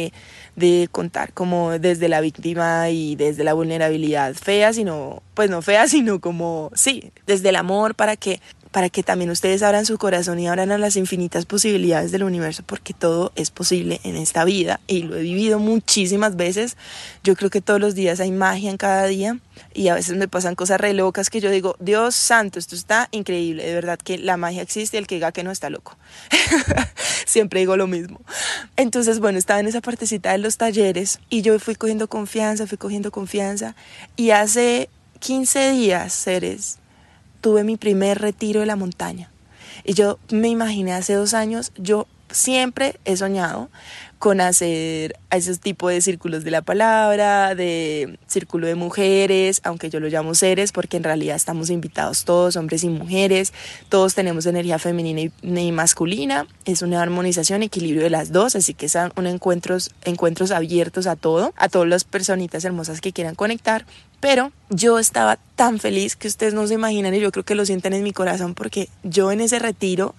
de 0.56 0.88
contar 0.90 1.32
como 1.32 1.78
desde 1.78 2.08
la 2.08 2.20
víctima 2.20 2.90
y 2.90 3.16
desde 3.16 3.44
la 3.44 3.54
vulnerabilidad 3.54 4.34
fea, 4.34 4.72
sino, 4.72 5.22
pues 5.34 5.50
no 5.50 5.62
fea, 5.62 5.88
sino 5.88 6.20
como, 6.20 6.70
sí, 6.74 7.12
desde 7.26 7.50
el 7.50 7.56
amor 7.56 7.94
para 7.94 8.16
que 8.16 8.40
para 8.70 8.88
que 8.88 9.02
también 9.02 9.30
ustedes 9.30 9.62
abran 9.62 9.84
su 9.84 9.98
corazón 9.98 10.38
y 10.38 10.46
abran 10.46 10.70
a 10.70 10.78
las 10.78 10.96
infinitas 10.96 11.44
posibilidades 11.44 12.12
del 12.12 12.22
universo, 12.22 12.62
porque 12.64 12.94
todo 12.94 13.32
es 13.34 13.50
posible 13.50 14.00
en 14.04 14.16
esta 14.16 14.44
vida 14.44 14.80
y 14.86 15.02
lo 15.02 15.16
he 15.16 15.22
vivido 15.22 15.58
muchísimas 15.58 16.36
veces. 16.36 16.76
Yo 17.24 17.34
creo 17.34 17.50
que 17.50 17.60
todos 17.60 17.80
los 17.80 17.94
días 17.94 18.20
hay 18.20 18.30
magia 18.30 18.70
en 18.70 18.76
cada 18.76 19.06
día 19.06 19.38
y 19.74 19.88
a 19.88 19.94
veces 19.94 20.16
me 20.16 20.28
pasan 20.28 20.54
cosas 20.54 20.80
re 20.80 20.94
locas 20.94 21.30
que 21.30 21.40
yo 21.40 21.50
digo, 21.50 21.76
Dios 21.80 22.14
santo, 22.14 22.58
esto 22.58 22.76
está 22.76 23.08
increíble, 23.10 23.64
de 23.66 23.74
verdad 23.74 23.98
que 23.98 24.18
la 24.18 24.36
magia 24.36 24.62
existe, 24.62 24.98
el 24.98 25.06
que 25.06 25.16
diga 25.16 25.32
que 25.32 25.42
no 25.42 25.50
está 25.50 25.68
loco. 25.68 25.96
Siempre 27.26 27.60
digo 27.60 27.76
lo 27.76 27.86
mismo. 27.86 28.20
Entonces, 28.76 29.20
bueno, 29.20 29.38
estaba 29.38 29.60
en 29.60 29.66
esa 29.66 29.80
partecita 29.80 30.32
de 30.32 30.38
los 30.38 30.56
talleres 30.56 31.20
y 31.28 31.42
yo 31.42 31.58
fui 31.58 31.74
cogiendo 31.74 32.08
confianza, 32.08 32.66
fui 32.66 32.78
cogiendo 32.78 33.10
confianza 33.10 33.74
y 34.16 34.30
hace 34.30 34.88
15 35.20 35.72
días, 35.72 36.12
seres, 36.12 36.79
tuve 37.40 37.64
mi 37.64 37.76
primer 37.76 38.18
retiro 38.18 38.60
de 38.60 38.66
la 38.66 38.76
montaña. 38.76 39.30
Y 39.84 39.94
yo 39.94 40.18
me 40.30 40.48
imaginé 40.48 40.92
hace 40.92 41.14
dos 41.14 41.34
años, 41.34 41.72
yo 41.76 42.06
siempre 42.30 43.00
he 43.04 43.16
soñado 43.16 43.70
con 44.20 44.42
hacer 44.42 45.18
esos 45.30 45.60
tipos 45.60 45.90
de 45.90 46.02
círculos 46.02 46.44
de 46.44 46.50
la 46.50 46.60
palabra, 46.60 47.54
de 47.54 48.18
círculo 48.26 48.66
de 48.66 48.74
mujeres, 48.74 49.62
aunque 49.64 49.88
yo 49.88 49.98
lo 49.98 50.08
llamo 50.08 50.34
seres, 50.34 50.72
porque 50.72 50.98
en 50.98 51.04
realidad 51.04 51.36
estamos 51.36 51.70
invitados 51.70 52.26
todos, 52.26 52.56
hombres 52.56 52.84
y 52.84 52.90
mujeres, 52.90 53.54
todos 53.88 54.14
tenemos 54.14 54.44
energía 54.44 54.78
femenina 54.78 55.32
y, 55.42 55.72
masculina, 55.72 56.46
es 56.66 56.82
una 56.82 57.00
armonización, 57.00 57.62
equilibrio 57.62 58.02
de 58.02 58.10
las 58.10 58.30
dos, 58.30 58.56
así 58.56 58.74
que 58.74 58.90
son 58.90 59.10
encuentros, 59.26 59.90
encuentros 60.04 60.50
abiertos 60.50 61.06
a 61.06 61.16
todo, 61.16 61.54
a 61.56 61.70
todas 61.70 61.88
las 61.88 62.04
personitas 62.04 62.62
hermosas 62.66 63.00
que 63.00 63.14
quieran 63.14 63.34
conectar, 63.34 63.86
pero 64.20 64.52
yo 64.68 64.98
estaba 64.98 65.38
tan 65.56 65.78
feliz 65.78 66.14
que 66.14 66.28
ustedes 66.28 66.52
no 66.52 66.66
se 66.66 66.74
imaginan 66.74 67.14
y 67.14 67.20
yo 67.20 67.32
creo 67.32 67.44
que 67.46 67.54
lo 67.54 67.64
sienten 67.64 67.94
en 67.94 68.02
mi 68.02 68.12
corazón 68.12 68.54
porque 68.54 68.90
yo 69.02 69.32
en 69.32 69.40
ese 69.40 69.58
retiro, 69.58 70.14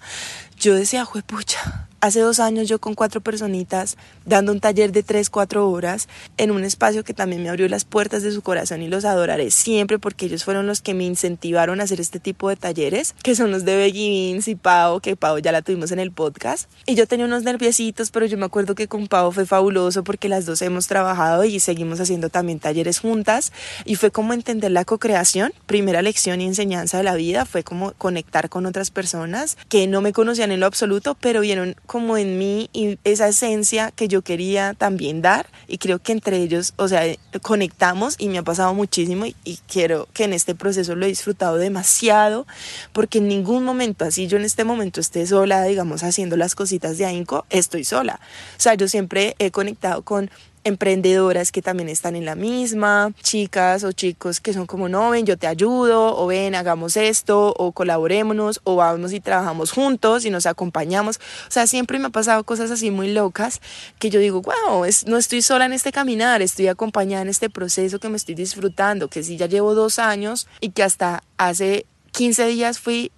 yo 0.58 0.74
decía, 0.74 1.04
juepucha, 1.04 1.86
hace 2.02 2.18
dos 2.18 2.40
años 2.40 2.68
yo 2.68 2.80
con 2.80 2.94
cuatro 2.94 3.20
personitas 3.20 3.96
dando 4.26 4.50
un 4.50 4.58
taller 4.58 4.90
de 4.90 5.04
tres, 5.04 5.30
cuatro 5.30 5.70
horas 5.70 6.08
en 6.36 6.50
un 6.50 6.64
espacio 6.64 7.04
que 7.04 7.14
también 7.14 7.44
me 7.44 7.48
abrió 7.48 7.68
las 7.68 7.84
puertas 7.84 8.24
de 8.24 8.32
su 8.32 8.42
corazón 8.42 8.82
y 8.82 8.88
los 8.88 9.04
adoraré 9.04 9.52
siempre 9.52 10.00
porque 10.00 10.26
ellos 10.26 10.42
fueron 10.42 10.66
los 10.66 10.82
que 10.82 10.94
me 10.94 11.04
incentivaron 11.04 11.80
a 11.80 11.84
hacer 11.84 12.00
este 12.00 12.18
tipo 12.18 12.48
de 12.48 12.56
talleres, 12.56 13.14
que 13.22 13.36
son 13.36 13.52
los 13.52 13.64
de 13.64 13.76
Beggy 13.76 14.40
y 14.44 14.54
Pau, 14.56 15.00
que 15.00 15.14
Pau 15.14 15.38
ya 15.38 15.52
la 15.52 15.62
tuvimos 15.62 15.92
en 15.92 16.00
el 16.00 16.10
podcast. 16.10 16.68
Y 16.86 16.96
yo 16.96 17.06
tenía 17.06 17.26
unos 17.26 17.44
nerviositos, 17.44 18.10
pero 18.10 18.26
yo 18.26 18.36
me 18.36 18.46
acuerdo 18.46 18.74
que 18.74 18.88
con 18.88 19.06
Pau 19.06 19.30
fue 19.30 19.46
fabuloso 19.46 20.02
porque 20.02 20.28
las 20.28 20.44
dos 20.44 20.60
hemos 20.62 20.88
trabajado 20.88 21.44
y 21.44 21.60
seguimos 21.60 22.00
haciendo 22.00 22.30
también 22.30 22.58
talleres 22.58 22.98
juntas 22.98 23.52
y 23.84 23.94
fue 23.94 24.10
como 24.10 24.32
entender 24.32 24.72
la 24.72 24.84
co-creación, 24.84 25.52
primera 25.66 26.02
lección 26.02 26.40
y 26.40 26.46
enseñanza 26.46 26.98
de 26.98 27.04
la 27.04 27.14
vida, 27.14 27.44
fue 27.44 27.62
como 27.62 27.92
conectar 27.92 28.48
con 28.48 28.66
otras 28.66 28.90
personas 28.90 29.56
que 29.68 29.86
no 29.86 30.00
me 30.00 30.12
conocían 30.12 30.50
en 30.50 30.58
lo 30.58 30.66
absoluto, 30.66 31.16
pero 31.20 31.42
vieron 31.42 31.76
como 31.92 32.16
en 32.16 32.38
mí 32.38 32.70
y 32.72 32.98
esa 33.04 33.28
esencia 33.28 33.90
que 33.90 34.08
yo 34.08 34.22
quería 34.22 34.72
también 34.72 35.20
dar 35.20 35.50
y 35.68 35.76
creo 35.76 35.98
que 35.98 36.12
entre 36.12 36.38
ellos, 36.38 36.72
o 36.78 36.88
sea, 36.88 37.02
conectamos 37.42 38.14
y 38.16 38.30
me 38.30 38.38
ha 38.38 38.42
pasado 38.42 38.72
muchísimo 38.72 39.26
y, 39.26 39.36
y 39.44 39.58
quiero 39.68 40.08
que 40.14 40.24
en 40.24 40.32
este 40.32 40.54
proceso 40.54 40.94
lo 40.94 41.04
he 41.04 41.10
disfrutado 41.10 41.58
demasiado 41.58 42.46
porque 42.94 43.18
en 43.18 43.28
ningún 43.28 43.64
momento, 43.64 44.06
así 44.06 44.26
yo 44.26 44.38
en 44.38 44.44
este 44.44 44.64
momento 44.64 45.02
esté 45.02 45.26
sola, 45.26 45.64
digamos, 45.64 46.02
haciendo 46.02 46.38
las 46.38 46.54
cositas 46.54 46.96
de 46.96 47.04
ahínco, 47.04 47.44
estoy 47.50 47.84
sola. 47.84 48.20
O 48.56 48.60
sea, 48.62 48.72
yo 48.72 48.88
siempre 48.88 49.36
he 49.38 49.50
conectado 49.50 50.00
con 50.00 50.30
emprendedoras 50.64 51.52
que 51.52 51.62
también 51.62 51.88
están 51.88 52.16
en 52.16 52.24
la 52.24 52.34
misma, 52.34 53.12
chicas 53.22 53.84
o 53.84 53.92
chicos 53.92 54.40
que 54.40 54.52
son 54.52 54.66
como, 54.66 54.88
no, 54.88 55.10
ven, 55.10 55.26
yo 55.26 55.36
te 55.36 55.46
ayudo, 55.46 56.16
o 56.16 56.26
ven, 56.26 56.54
hagamos 56.54 56.96
esto, 56.96 57.54
o 57.56 57.72
colaborémonos, 57.72 58.60
o 58.64 58.76
vamos 58.76 59.12
y 59.12 59.20
trabajamos 59.20 59.72
juntos 59.72 60.24
y 60.24 60.30
nos 60.30 60.46
acompañamos. 60.46 61.16
O 61.48 61.50
sea, 61.50 61.66
siempre 61.66 61.98
me 61.98 62.06
ha 62.06 62.10
pasado 62.10 62.44
cosas 62.44 62.70
así 62.70 62.90
muy 62.90 63.12
locas 63.12 63.60
que 63.98 64.10
yo 64.10 64.20
digo, 64.20 64.42
wow, 64.42 64.84
no 65.06 65.16
estoy 65.16 65.42
sola 65.42 65.66
en 65.66 65.72
este 65.72 65.92
caminar, 65.92 66.42
estoy 66.42 66.68
acompañada 66.68 67.22
en 67.22 67.28
este 67.28 67.50
proceso 67.50 67.98
que 67.98 68.08
me 68.08 68.16
estoy 68.16 68.34
disfrutando, 68.34 69.08
que 69.08 69.22
sí 69.22 69.36
ya 69.36 69.46
llevo 69.46 69.74
dos 69.74 69.98
años 69.98 70.46
y 70.60 70.70
que 70.70 70.82
hasta 70.82 71.22
hace 71.36 71.86
15 72.12 72.46
días 72.46 72.78
fui 72.78 73.10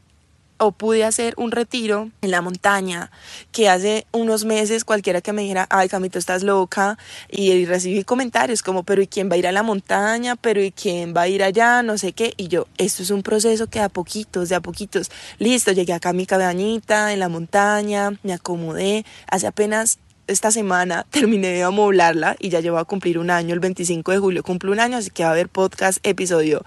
o 0.58 0.72
pude 0.72 1.04
hacer 1.04 1.34
un 1.36 1.50
retiro 1.50 2.10
en 2.22 2.30
la 2.30 2.40
montaña 2.40 3.10
que 3.52 3.68
hace 3.68 4.06
unos 4.12 4.44
meses 4.44 4.84
cualquiera 4.84 5.20
que 5.20 5.32
me 5.32 5.42
dijera, 5.42 5.66
ay 5.70 5.88
Camito, 5.88 6.18
estás 6.18 6.42
loca 6.42 6.98
y 7.28 7.64
recibí 7.64 8.04
comentarios 8.04 8.62
como, 8.62 8.82
pero 8.84 9.02
¿y 9.02 9.06
quién 9.06 9.30
va 9.30 9.34
a 9.34 9.38
ir 9.38 9.46
a 9.46 9.52
la 9.52 9.62
montaña? 9.62 10.36
pero 10.36 10.62
¿y 10.62 10.70
quién 10.70 11.14
va 11.16 11.22
a 11.22 11.28
ir 11.28 11.42
allá? 11.42 11.82
No 11.82 11.98
sé 11.98 12.12
qué. 12.12 12.34
Y 12.36 12.48
yo, 12.48 12.66
esto 12.78 13.02
es 13.02 13.10
un 13.10 13.22
proceso 13.22 13.66
que 13.66 13.80
a 13.80 13.88
poquitos, 13.88 14.48
de 14.48 14.54
a 14.54 14.60
poquitos, 14.60 15.10
listo, 15.38 15.72
llegué 15.72 15.92
acá 15.92 16.10
a 16.10 16.12
mi 16.12 16.26
cabañita 16.26 17.12
en 17.12 17.20
la 17.20 17.28
montaña, 17.28 18.12
me 18.22 18.32
acomodé, 18.32 19.04
hace 19.26 19.46
apenas 19.46 19.98
esta 20.26 20.50
semana 20.50 21.06
terminé 21.10 21.48
de 21.48 21.62
amoblarla 21.62 22.36
y 22.38 22.48
ya 22.48 22.60
llevo 22.60 22.78
a 22.78 22.84
cumplir 22.84 23.18
un 23.18 23.30
año, 23.30 23.54
el 23.54 23.60
25 23.60 24.12
de 24.12 24.18
julio 24.18 24.42
cumplo 24.42 24.72
un 24.72 24.80
año, 24.80 24.96
así 24.96 25.10
que 25.10 25.22
va 25.22 25.30
a 25.30 25.32
haber 25.32 25.48
podcast, 25.48 25.98
episodio 26.02 26.64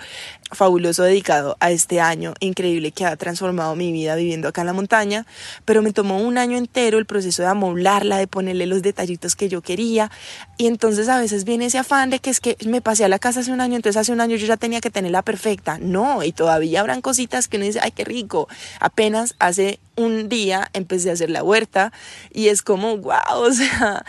fabuloso 0.51 1.03
dedicado 1.03 1.57
a 1.59 1.71
este 1.71 1.99
año 1.99 2.33
increíble 2.39 2.91
que 2.91 3.05
ha 3.05 3.15
transformado 3.17 3.75
mi 3.75 3.91
vida 3.91 4.15
viviendo 4.15 4.47
acá 4.47 4.61
en 4.61 4.67
la 4.67 4.73
montaña, 4.73 5.25
pero 5.65 5.81
me 5.81 5.91
tomó 5.93 6.19
un 6.21 6.37
año 6.37 6.57
entero 6.57 6.97
el 6.97 7.05
proceso 7.05 7.41
de 7.41 7.49
amoblarla, 7.49 8.17
de 8.17 8.27
ponerle 8.27 8.65
los 8.65 8.81
detallitos 8.81 9.35
que 9.35 9.49
yo 9.49 9.61
quería. 9.61 10.11
Y 10.57 10.67
entonces 10.67 11.09
a 11.09 11.19
veces 11.19 11.43
viene 11.43 11.65
ese 11.65 11.77
afán 11.77 12.09
de 12.09 12.19
que 12.19 12.29
es 12.29 12.39
que 12.39 12.57
me 12.65 12.81
pasé 12.81 13.05
a 13.05 13.09
la 13.09 13.19
casa 13.19 13.41
hace 13.41 13.51
un 13.51 13.61
año, 13.61 13.75
entonces 13.75 13.99
hace 13.99 14.11
un 14.11 14.21
año 14.21 14.35
yo 14.37 14.47
ya 14.47 14.57
tenía 14.57 14.81
que 14.81 14.89
tenerla 14.89 15.21
perfecta, 15.21 15.77
no, 15.79 16.23
y 16.23 16.31
todavía 16.31 16.79
habrán 16.79 17.01
cositas 17.01 17.47
que 17.47 17.57
uno 17.57 17.65
dice, 17.65 17.79
ay, 17.81 17.91
qué 17.91 18.05
rico, 18.05 18.47
apenas 18.79 19.35
hace 19.39 19.79
un 19.95 20.29
día 20.29 20.69
empecé 20.73 21.09
a 21.09 21.13
hacer 21.13 21.29
la 21.29 21.43
huerta 21.43 21.91
y 22.31 22.47
es 22.47 22.61
como, 22.61 22.97
wow, 22.97 23.15
o 23.35 23.51
sea, 23.51 24.05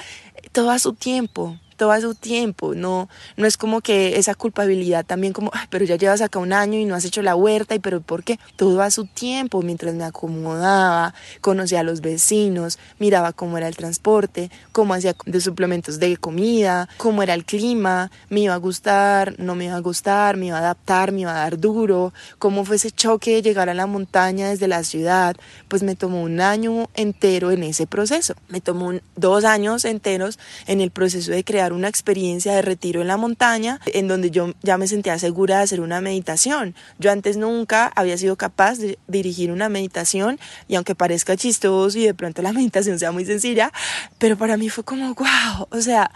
todo 0.53 0.79
su 0.79 0.95
tiempo, 0.95 1.59
todo 1.79 1.93
a 1.93 2.01
su 2.01 2.15
tiempo, 2.15 2.75
no, 2.75 3.09
no 3.37 3.47
es 3.47 3.57
como 3.57 3.81
que 3.81 4.19
esa 4.19 4.35
culpabilidad 4.35 5.07
también 5.07 5.33
como, 5.33 5.51
pero 5.71 5.85
ya 5.85 5.97
llevas 5.97 6.21
acá 6.21 6.41
un 6.41 6.53
año 6.53 6.79
y 6.79 6.85
no 6.85 6.95
has 6.95 7.05
hecho 7.05 7.23
la 7.23 7.37
huerta 7.37 7.75
y 7.75 7.79
pero 7.79 8.01
¿por 8.01 8.25
qué? 8.25 8.39
Todo 8.57 8.83
a 8.83 8.91
su 8.91 9.07
tiempo, 9.07 9.63
mientras 9.63 9.95
me 9.95 10.05
acomodaba, 10.05 11.15
conocía 11.41 11.81
a 11.81 11.83
los 11.85 12.01
vecinos, 12.01 12.79
miraba 12.99 13.33
cómo 13.33 13.57
era 13.57 13.69
el 13.69 13.77
transporte, 13.77 14.51
cómo 14.73 14.93
hacía 14.93 15.15
de 15.25 15.41
suplementos 15.41 16.01
de 16.01 16.17
comida, 16.17 16.89
cómo 16.97 17.23
era 17.23 17.35
el 17.35 17.45
clima, 17.45 18.11
me 18.29 18.41
iba 18.41 18.55
a 18.55 18.59
gustar, 18.59 19.39
no 19.39 19.55
me 19.55 19.67
iba 19.67 19.77
a 19.77 19.81
gustar, 19.81 20.37
me 20.37 20.47
iba 20.47 20.57
a 20.57 20.61
adaptar, 20.61 21.13
me 21.13 21.21
iba 21.21 21.31
a 21.31 21.39
dar 21.39 21.59
duro, 21.59 22.13
cómo 22.41 22.65
fue 22.65 22.77
ese 22.77 22.91
choque 22.91 23.35
de 23.35 23.43
llegar 23.43 23.69
a 23.69 23.75
la 23.75 23.87
montaña 23.87 24.51
desde 24.51 24.67
la 24.67 24.83
ciudad, 24.83 25.37
pues 25.69 25.85
me 25.85 25.95
tomó 25.95 26.23
un 26.23 26.41
año 26.41 26.91
entero 26.95 27.53
en 27.53 27.63
ese 27.63 27.87
proceso, 27.87 28.35
me 28.49 28.61
tomó 28.61 28.93
dos 29.15 29.45
años 29.45 29.85
enteros 29.85 30.41
en 30.67 30.81
el 30.81 30.91
proceso 30.91 31.31
de 31.31 31.45
crear 31.45 31.68
una 31.73 31.89
experiencia 31.89 32.55
de 32.55 32.63
retiro 32.63 33.01
en 33.01 33.09
la 33.09 33.17
montaña 33.17 33.81
en 33.87 34.09
donde 34.09 34.31
yo 34.31 34.55
ya 34.63 34.79
me 34.79 34.87
sentía 34.87 35.19
segura 35.19 35.59
de 35.59 35.65
hacer 35.65 35.81
una 35.81 36.01
meditación. 36.01 36.75
Yo 36.99 37.11
antes 37.11 37.37
nunca 37.37 37.93
había 37.95 38.17
sido 38.19 38.37
capaz 38.37 38.79
de 38.79 38.99
dirigir 39.07 39.51
una 39.51 39.69
meditación 39.69 40.39
y 40.69 40.77
aunque 40.77 40.95
parezca 40.95 41.37
chistoso 41.37 41.99
y 41.99 42.05
de 42.05 42.15
pronto 42.15 42.43
la 42.43 42.53
meditación 42.59 42.99
sea 42.99 43.13
muy 43.13 43.25
sencilla, 43.25 43.73
pero 44.19 44.37
para 44.37 44.57
mí 44.57 44.69
fue 44.69 44.85
como, 44.85 45.15
wow, 45.15 45.69
o 45.71 45.81
sea, 45.81 46.11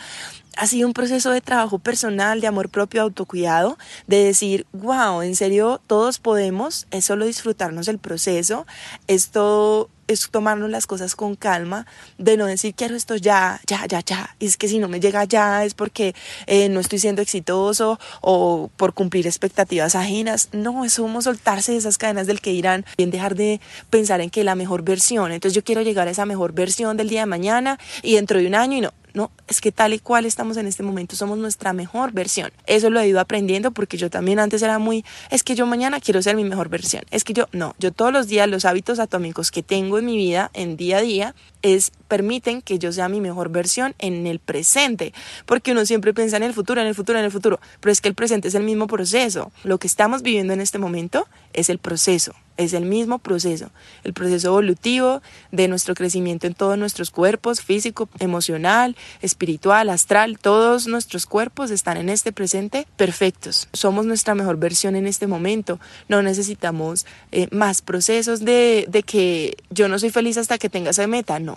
ha 0.57 0.67
sido 0.67 0.87
un 0.87 0.93
proceso 0.93 1.31
de 1.31 1.41
trabajo 1.41 1.79
personal, 1.79 2.41
de 2.41 2.47
amor 2.47 2.69
propio, 2.69 3.03
autocuidado, 3.03 3.79
de 4.07 4.25
decir, 4.25 4.67
wow, 4.73 5.23
en 5.23 5.37
serio, 5.37 5.81
todos 5.87 6.19
podemos, 6.19 6.87
es 6.91 7.05
solo 7.05 7.25
disfrutarnos 7.25 7.89
el 7.89 7.99
proceso, 7.99 8.67
esto 9.07 9.89
es 10.09 10.29
tomarnos 10.31 10.71
las 10.71 10.87
cosas 10.87 11.17
con 11.17 11.37
calma, 11.37 11.87
de 12.19 12.37
no 12.37 12.47
decir 12.47 12.75
quiero 12.75 12.97
esto 12.97 13.17
ya, 13.17 13.61
ya, 13.67 13.87
ya, 13.87 14.01
ya. 14.01 14.37
Y 14.39 14.47
es 14.47 14.57
que 14.57 14.69
si 14.69 14.79
no 14.79 14.89
me 14.89 15.01
llega 15.01 15.25
ya 15.25 15.65
es 15.65 15.75
porque 15.75 16.15
eh, 16.47 16.69
no 16.69 16.81
estoy 16.81 16.99
siendo 16.99 17.23
exitoso 17.23 17.99
o 18.21 18.71
por 18.77 18.95
cumplir 18.95 19.27
expectativas 19.27 19.95
ajenas. 19.95 20.49
No, 20.53 20.85
es 20.85 20.97
como 20.97 21.23
soltarse 21.23 21.73
de 21.73 21.79
esas 21.79 21.99
cadenas 21.99 22.27
del 22.27 22.41
que 22.41 22.53
irán, 22.53 22.85
bien 22.97 23.11
dejar 23.11 23.35
de 23.35 23.61
pensar 23.91 24.21
en 24.21 24.31
que 24.31 24.45
la 24.45 24.55
mejor 24.55 24.83
versión. 24.83 25.33
Entonces 25.33 25.55
yo 25.55 25.65
quiero 25.65 25.83
llegar 25.83 26.09
a 26.09 26.11
esa 26.11 26.27
mejor 26.27 26.53
versión 26.53 26.97
del 26.97 27.09
día 27.09 27.21
de 27.21 27.27
mañana 27.27 27.79
y 28.03 28.17
dentro 28.17 28.39
de 28.39 28.47
un 28.47 28.55
año 28.55 28.79
y 28.79 28.81
no, 28.83 28.93
no, 29.15 29.31
es 29.49 29.61
que 29.61 29.73
tal 29.73 29.95
y 29.95 29.99
cual 29.99 30.25
estamos 30.25 30.57
en 30.57 30.67
este 30.67 30.83
momento 30.83 31.17
somos 31.17 31.39
nuestra 31.39 31.73
mejor 31.73 32.13
versión. 32.13 32.51
Eso 32.67 32.91
lo 32.91 33.01
he 33.01 33.09
ido 33.09 33.21
aprendiendo 33.21 33.71
porque 33.71 33.97
yo 33.97 34.11
también 34.11 34.39
antes 34.39 34.63
era 34.63 34.79
muy, 34.79 35.05
es 35.31 35.43
que 35.43 35.55
yo 35.55 35.67
mañana 35.67 36.01
quiero 36.01 36.23
ser 36.23 36.37
mi 36.37 36.45
mejor 36.45 36.69
versión. 36.69 37.05
Es 37.11 37.25
que 37.25 37.33
yo, 37.33 37.47
no, 37.53 37.75
yo 37.79 37.93
todos 37.93 38.13
los 38.13 38.27
días 38.27 38.49
los 38.49 38.65
hábitos 38.65 38.99
atómicos 38.99 39.51
que 39.51 39.63
tengo 39.63 39.99
en 39.99 40.07
mi 40.07 40.17
vida, 40.17 40.51
en 40.55 40.77
día 40.77 40.99
a 40.99 41.03
día, 41.03 41.35
es 41.63 41.93
permiten 42.09 42.61
que 42.61 42.79
yo 42.79 42.93
sea 42.93 43.09
mi 43.09 43.21
mejor 43.21 43.49
versión 43.49 43.95
en 43.99 44.27
el 44.27 44.39
presente, 44.39 45.15
porque 45.47 45.73
uno 45.73 45.87
siempre 45.87 46.13
piensa 46.13 46.37
en 46.37 46.43
el 46.43 46.53
futuro, 46.53 46.81
en 46.81 46.87
el 46.87 46.95
futuro, 46.95 47.19
en 47.19 47.25
el 47.25 47.31
futuro, 47.31 47.59
pero 47.81 47.91
es 47.91 48.01
que 48.01 48.09
el 48.09 48.15
presente 48.15 48.49
es 48.49 48.55
el 48.55 48.65
mismo 48.65 48.87
proceso. 48.87 49.51
Lo 49.65 49.79
que 49.79 49.87
estamos 49.87 50.23
viviendo 50.23 50.53
en 50.53 50.61
este 50.61 50.79
momento 50.79 51.27
es 51.55 51.71
el 51.71 51.79
proceso, 51.79 52.35
es 52.59 52.75
el 52.75 52.85
mismo 52.85 53.19
proceso, 53.19 53.71
el 54.05 54.13
proceso 54.13 54.49
evolutivo 54.49 55.23
de 55.53 55.69
nuestro 55.69 55.95
crecimiento 55.95 56.47
en 56.47 56.55
todos 56.55 56.77
nuestros 56.77 57.11
cuerpos, 57.11 57.63
físico, 57.63 58.09
emocional, 58.19 58.97
espiritual, 59.23 59.89
astral, 59.89 60.39
todos 60.39 60.89
nuestros 60.89 61.25
cuerpos 61.27 61.71
están 61.71 61.97
en 61.97 62.09
este 62.09 62.33
presente 62.33 62.87
perfectos. 62.97 63.69
Somos 63.73 64.05
nuestra 64.05 64.35
mejor 64.35 64.59
versión 64.59 64.97
en 64.97 65.07
este 65.07 65.27
momento. 65.27 65.81
No 66.09 66.23
necesitamos 66.23 67.07
eh, 67.31 67.49
más 67.51 67.83
procesos 67.83 68.41
de, 68.41 68.87
de 68.89 69.03
que 69.03 69.57
yo 69.71 69.89
no 69.89 69.99
soy 69.99 70.11
feliz 70.11 70.37
hasta 70.37 70.59
que 70.59 70.69
tenga 70.69 70.91
esa 70.91 71.07
meta, 71.07 71.39
no 71.39 71.52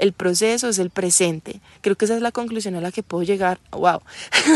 el 0.00 0.12
proceso 0.12 0.68
es 0.68 0.78
el 0.78 0.90
presente. 0.90 1.60
Creo 1.82 1.94
que 1.94 2.06
esa 2.06 2.16
es 2.16 2.22
la 2.22 2.32
conclusión 2.32 2.74
a 2.74 2.80
la 2.80 2.90
que 2.90 3.02
puedo 3.02 3.22
llegar. 3.22 3.60
¡Wow! 3.70 4.00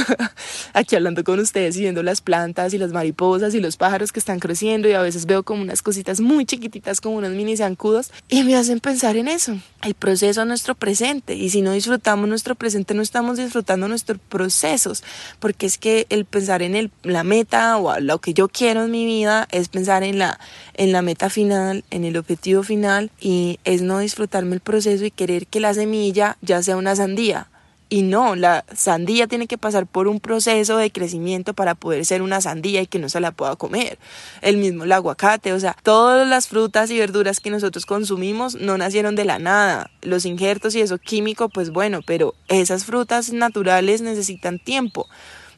Aquí 0.73 0.97
hablando 0.97 1.23
con 1.23 1.39
ustedes 1.39 1.77
y 1.77 1.81
viendo 1.81 2.03
las 2.03 2.23
plantas 2.23 2.73
y 2.73 2.79
las 2.79 2.93
mariposas 2.93 3.55
y 3.55 3.61
los 3.61 3.77
pájaros 3.77 4.11
que 4.11 4.19
están 4.19 4.41
creciendo 4.41 4.89
y 4.89 4.93
a 4.93 5.03
veces 5.03 5.27
veo 5.27 5.43
como 5.43 5.63
unas 5.63 5.83
cositas 5.83 6.21
muy 6.21 6.47
chiquititas 6.47 7.01
como 7.01 7.17
unos 7.17 7.33
mini 7.33 7.57
zancudos 7.57 8.11
y 8.29 8.43
me 8.43 8.57
hacen 8.57 8.81
pensar 8.81 9.17
en 9.17 9.29
eso. 9.29 9.59
El 9.83 9.95
proceso 9.95 10.41
es 10.41 10.47
nuestro 10.47 10.75
presente 10.75 11.35
y 11.35 11.51
si 11.51 11.61
no 11.61 11.73
disfrutamos 11.73 12.27
nuestro 12.27 12.55
presente 12.55 12.95
no 12.95 13.03
estamos 13.03 13.37
disfrutando 13.37 13.87
nuestros 13.87 14.19
procesos 14.29 15.05
porque 15.41 15.67
es 15.67 15.77
que 15.77 16.07
el 16.09 16.25
pensar 16.25 16.63
en 16.63 16.75
el, 16.75 16.91
la 17.03 17.23
meta 17.23 17.77
o 17.77 18.01
lo 18.01 18.19
que 18.19 18.33
yo 18.33 18.49
quiero 18.49 18.85
en 18.85 18.91
mi 18.91 19.05
vida 19.05 19.47
es 19.51 19.69
pensar 19.69 20.03
en 20.05 20.19
la, 20.19 20.41
en 20.73 20.93
la 20.93 21.03
meta 21.03 21.29
final, 21.29 21.85
en 21.91 22.05
el 22.05 22.17
objetivo 22.17 22.63
final 22.63 23.11
y 23.21 23.59
es 23.65 23.83
no 23.83 23.99
disfrutarme 23.99 24.55
el 24.55 24.61
proceso 24.61 25.05
y 25.05 25.11
que 25.11 25.34
que 25.47 25.61
la 25.61 25.75
semilla 25.75 26.37
ya 26.41 26.63
sea 26.63 26.77
una 26.77 26.97
sandía. 26.97 27.49
Y 27.91 28.03
no, 28.03 28.35
la 28.35 28.65
sandía 28.75 29.27
tiene 29.27 29.47
que 29.47 29.59
pasar 29.59 29.87
por 29.87 30.09
un 30.09 30.19
proceso 30.19 30.79
de 30.79 30.91
crecimiento 30.91 31.55
para 31.55 31.75
poder 31.75 32.05
ser 32.07 32.23
una 32.23 32.41
sandía 32.41 32.81
y 32.81 32.87
que 32.87 32.99
no 32.99 33.09
se 33.09 33.21
la 33.21 33.31
pueda 33.31 33.57
comer. 33.57 33.99
El 34.41 34.57
mismo 34.57 34.85
el 34.85 34.93
aguacate, 34.93 35.53
o 35.53 35.61
sea, 35.61 35.77
todas 35.83 36.27
las 36.27 36.49
frutas 36.49 36.91
y 36.91 36.99
verduras 36.99 37.41
que 37.41 37.51
nosotros 37.51 37.85
consumimos 37.87 38.55
no 38.55 38.79
nacieron 38.79 39.15
de 39.17 39.27
la 39.27 39.39
nada. 39.39 39.91
Los 40.01 40.25
injertos 40.25 40.75
y 40.75 40.81
eso 40.81 40.99
químico, 40.99 41.51
pues 41.51 41.71
bueno, 41.71 42.01
pero 42.07 42.35
esas 42.49 42.85
frutas 42.85 43.33
naturales 43.33 44.01
necesitan 44.01 44.59
tiempo 44.59 45.07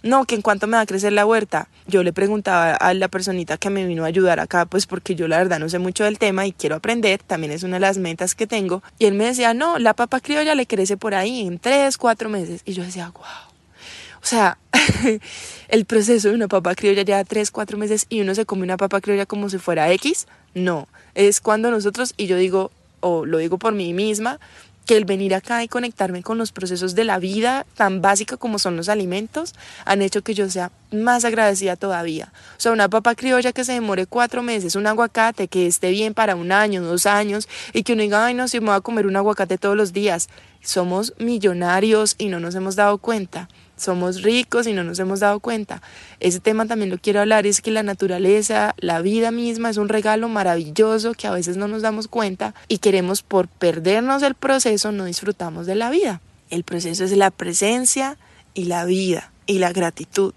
no, 0.07 0.25
que 0.25 0.35
en 0.35 0.42
cuanto 0.42 0.66
me 0.66 0.77
va 0.77 0.83
a 0.83 0.87
crecer 0.87 1.12
la 1.12 1.27
huerta. 1.27 1.69
Yo 1.87 2.03
le 2.03 2.12
preguntaba 2.12 2.75
a 2.75 2.95
la 2.95 3.09
personita 3.09 3.57
que 3.57 3.71
me 3.71 3.87
vino 3.87 4.05
a 4.05 4.07
ayudar 4.07 4.40
acá, 4.40 4.66
pues 4.66 4.87
porque 4.87 5.14
yo 5.14 5.29
la 5.29 5.38
verdad 5.38 5.59
no 5.59 5.69
sé 5.69 5.79
mucho 5.79 6.05
del 6.05 6.19
tema 6.19 6.47
y 6.47 6.53
quiero 6.53 6.77
aprender, 6.77 7.23
también 7.23 7.53
es 7.53 7.62
una 7.62 7.77
de 7.77 7.81
las 7.81 7.99
metas 7.99 8.35
que 8.35 8.47
tengo. 8.47 8.83
Y 8.99 9.07
él 9.07 9.14
me 9.14 9.25
decía, 9.25 9.55
no, 9.55 9.79
la 9.79 9.95
papa 9.95 10.21
criolla 10.21 10.55
le 10.55 10.66
crece 10.66 10.97
por 10.97 11.14
ahí 11.14 11.47
en 11.47 11.59
tres, 11.59 11.99
cuatro 11.99 12.29
meses. 12.29 12.62
Y 12.64 12.73
yo 12.73 12.83
decía, 12.83 13.11
wow. 13.14 13.57
O 14.23 14.29
sea, 14.29 14.59
el 15.69 15.85
proceso 15.85 16.29
de 16.29 16.35
una 16.35 16.49
papa 16.49 16.75
criolla 16.75 17.03
ya 17.03 17.23
tres, 17.25 17.51
cuatro 17.51 17.79
meses 17.79 18.07
y 18.09 18.21
uno 18.21 18.35
se 18.35 18.45
come 18.45 18.64
una 18.64 18.77
papa 18.77 19.01
criolla 19.01 19.27
como 19.27 19.49
si 19.49 19.59
fuera 19.59 19.92
X. 19.92 20.27
No, 20.55 20.88
es 21.14 21.40
cuando 21.40 21.71
nosotros, 21.71 22.12
y 22.16 22.27
yo 22.27 22.37
digo, 22.37 22.73
o 23.01 23.25
lo 23.25 23.38
digo 23.38 23.59
por 23.59 23.73
mí 23.73 23.92
misma, 23.92 24.40
que 24.87 24.96
el 24.96 25.05
venir 25.05 25.35
acá 25.35 25.62
y 25.62 25.68
conectarme 25.68 26.22
con 26.22 26.38
los 26.38 26.53
procesos 26.53 26.94
de 26.94 27.05
la 27.05 27.18
vida 27.18 27.66
tan 27.75 28.01
básica 28.01 28.37
como 28.37 28.59
son 28.59 28.77
los 28.77 28.88
alimentos 28.88 29.55
han 29.85 30.01
hecho 30.01 30.22
que 30.22 30.33
yo 30.33 30.49
sea 30.49 30.70
más 30.92 31.25
agradecida 31.25 31.77
todavía. 31.77 32.33
O 32.57 32.61
sea, 32.61 32.72
una 32.72 32.88
papa 32.88 33.14
criolla 33.14 33.53
que 33.53 33.64
se 33.64 33.72
demore 33.72 34.07
cuatro 34.07 34.42
meses, 34.42 34.77
un 34.77 34.87
aguacate 34.87 35.49
que 35.49 35.66
esté 35.66 35.90
bien 35.90 36.14
para 36.14 36.37
un 36.37 36.53
año, 36.53 36.83
dos 36.83 37.07
años 37.07 37.49
y 37.72 37.83
que 37.83 37.92
uno 37.92 38.03
diga, 38.03 38.25
ay 38.25 38.35
no, 38.35 38.49
si 38.49 38.61
me 38.61 38.66
voy 38.66 38.77
a 38.77 38.81
comer 38.81 39.07
un 39.07 39.16
aguacate 39.16 39.59
todos 39.59 39.77
los 39.77 39.92
días. 39.92 40.29
Somos 40.62 41.14
millonarios 41.18 42.14
y 42.18 42.29
no 42.29 42.40
nos 42.40 42.55
hemos 42.55 42.77
dado 42.77 42.99
cuenta 42.99 43.49
somos 43.76 44.22
ricos 44.22 44.66
y 44.66 44.72
no 44.72 44.84
nos 44.84 44.98
hemos 44.98 45.20
dado 45.20 45.40
cuenta. 45.40 45.82
Ese 46.20 46.40
tema 46.40 46.66
también 46.66 46.90
lo 46.90 46.98
quiero 46.98 47.20
hablar, 47.20 47.46
es 47.46 47.60
que 47.60 47.70
la 47.70 47.82
naturaleza, 47.82 48.74
la 48.78 49.00
vida 49.02 49.30
misma 49.30 49.70
es 49.70 49.76
un 49.76 49.88
regalo 49.88 50.28
maravilloso 50.28 51.12
que 51.14 51.26
a 51.26 51.32
veces 51.32 51.56
no 51.56 51.68
nos 51.68 51.82
damos 51.82 52.08
cuenta 52.08 52.54
y 52.68 52.78
queremos 52.78 53.22
por 53.22 53.48
perdernos 53.48 54.22
el 54.22 54.34
proceso 54.34 54.92
no 54.92 55.04
disfrutamos 55.04 55.66
de 55.66 55.74
la 55.74 55.90
vida. 55.90 56.20
El 56.50 56.64
proceso 56.64 57.04
es 57.04 57.12
la 57.16 57.30
presencia 57.30 58.16
y 58.54 58.64
la 58.64 58.84
vida 58.84 59.32
y 59.46 59.58
la 59.58 59.72
gratitud. 59.72 60.34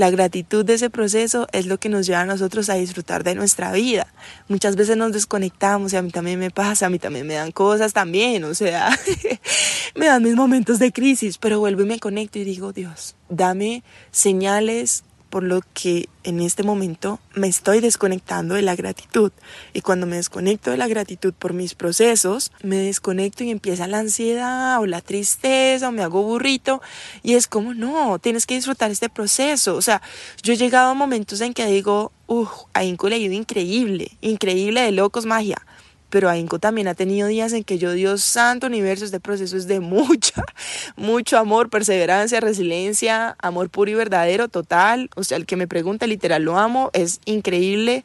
La 0.00 0.08
gratitud 0.08 0.64
de 0.64 0.72
ese 0.72 0.88
proceso 0.88 1.46
es 1.52 1.66
lo 1.66 1.78
que 1.78 1.90
nos 1.90 2.06
lleva 2.06 2.22
a 2.22 2.24
nosotros 2.24 2.70
a 2.70 2.74
disfrutar 2.74 3.22
de 3.22 3.34
nuestra 3.34 3.70
vida. 3.70 4.06
Muchas 4.48 4.74
veces 4.74 4.96
nos 4.96 5.12
desconectamos 5.12 5.92
y 5.92 5.96
a 5.96 6.00
mí 6.00 6.10
también 6.10 6.38
me 6.38 6.50
pasa, 6.50 6.86
a 6.86 6.88
mí 6.88 6.98
también 6.98 7.26
me 7.26 7.34
dan 7.34 7.52
cosas 7.52 7.92
también, 7.92 8.44
o 8.44 8.54
sea, 8.54 8.98
me 9.94 10.06
dan 10.06 10.22
mis 10.22 10.36
momentos 10.36 10.78
de 10.78 10.90
crisis, 10.90 11.36
pero 11.36 11.60
vuelvo 11.60 11.82
y 11.82 11.84
me 11.84 11.98
conecto 11.98 12.38
y 12.38 12.44
digo, 12.44 12.72
Dios, 12.72 13.14
dame 13.28 13.84
señales 14.10 15.04
por 15.30 15.44
lo 15.44 15.62
que 15.72 16.08
en 16.24 16.40
este 16.40 16.62
momento 16.64 17.20
me 17.34 17.46
estoy 17.46 17.80
desconectando 17.80 18.56
de 18.56 18.62
la 18.62 18.76
gratitud. 18.76 19.32
Y 19.72 19.80
cuando 19.80 20.06
me 20.06 20.16
desconecto 20.16 20.70
de 20.70 20.76
la 20.76 20.88
gratitud 20.88 21.32
por 21.32 21.54
mis 21.54 21.74
procesos, 21.74 22.52
me 22.62 22.76
desconecto 22.76 23.44
y 23.44 23.50
empieza 23.50 23.86
la 23.86 24.00
ansiedad 24.00 24.80
o 24.80 24.86
la 24.86 25.00
tristeza 25.00 25.88
o 25.88 25.92
me 25.92 26.02
hago 26.02 26.22
burrito. 26.22 26.82
Y 27.22 27.34
es 27.34 27.46
como, 27.46 27.72
no, 27.72 28.18
tienes 28.18 28.44
que 28.44 28.56
disfrutar 28.56 28.90
este 28.90 29.08
proceso. 29.08 29.76
O 29.76 29.82
sea, 29.82 30.02
yo 30.42 30.52
he 30.52 30.56
llegado 30.56 30.90
a 30.90 30.94
momentos 30.94 31.40
en 31.40 31.54
que 31.54 31.64
digo, 31.66 32.12
uff, 32.26 32.50
hay 32.74 32.90
un 32.90 33.32
increíble, 33.32 34.10
increíble 34.20 34.82
de 34.82 34.92
locos 34.92 35.26
magia 35.26 35.64
pero 36.10 36.28
Ainco 36.28 36.58
también 36.58 36.88
ha 36.88 36.94
tenido 36.94 37.28
días 37.28 37.52
en 37.52 37.64
que 37.64 37.78
yo, 37.78 37.92
Dios 37.92 38.22
santo 38.22 38.66
universo, 38.66 39.04
este 39.04 39.20
proceso 39.20 39.56
es 39.56 39.66
de 39.66 39.80
mucha, 39.80 40.44
mucho 40.96 41.38
amor, 41.38 41.70
perseverancia, 41.70 42.40
resiliencia, 42.40 43.36
amor 43.40 43.70
puro 43.70 43.90
y 43.90 43.94
verdadero, 43.94 44.48
total. 44.48 45.08
O 45.16 45.24
sea, 45.24 45.36
el 45.36 45.46
que 45.46 45.56
me 45.56 45.68
pregunta, 45.68 46.06
literal, 46.06 46.42
lo 46.42 46.58
amo, 46.58 46.90
es 46.92 47.20
increíble. 47.24 48.04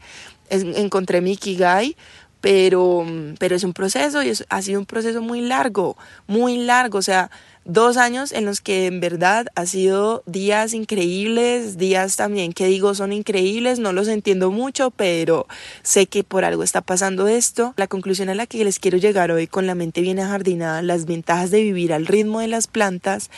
encontré 0.49 1.21
mi 1.21 1.35
Kigai, 1.35 1.97
pero, 2.45 3.03
pero 3.39 3.55
es 3.55 3.63
un 3.63 3.73
proceso 3.73 4.21
y 4.21 4.31
ha 4.49 4.61
sido 4.61 4.79
un 4.79 4.85
proceso 4.85 5.19
muy 5.19 5.41
largo, 5.41 5.97
muy 6.27 6.57
largo. 6.57 6.99
O 6.99 7.01
sea, 7.01 7.31
dos 7.63 7.97
años 7.97 8.31
en 8.31 8.45
los 8.45 8.61
que 8.61 8.85
en 8.85 8.99
verdad 8.99 9.47
ha 9.55 9.65
sido 9.65 10.21
días 10.27 10.75
increíbles, 10.75 11.79
días 11.79 12.17
también 12.17 12.53
que 12.53 12.67
digo 12.67 12.93
son 12.93 13.13
increíbles, 13.13 13.79
no 13.79 13.93
los 13.93 14.07
entiendo 14.07 14.51
mucho, 14.51 14.91
pero 14.91 15.47
sé 15.81 16.05
que 16.05 16.23
por 16.23 16.45
algo 16.45 16.61
está 16.61 16.81
pasando 16.81 17.27
esto. 17.27 17.73
La 17.77 17.87
conclusión 17.87 18.29
a 18.29 18.35
la 18.35 18.45
que 18.45 18.63
les 18.63 18.77
quiero 18.77 18.99
llegar 18.99 19.31
hoy 19.31 19.47
con 19.47 19.65
la 19.65 19.73
mente 19.73 20.01
bien 20.01 20.19
ajardinada, 20.19 20.83
las 20.83 21.05
ventajas 21.05 21.49
de 21.49 21.63
vivir 21.63 21.93
al 21.93 22.05
ritmo 22.05 22.41
de 22.41 22.47
las 22.47 22.67
plantas, 22.67 23.31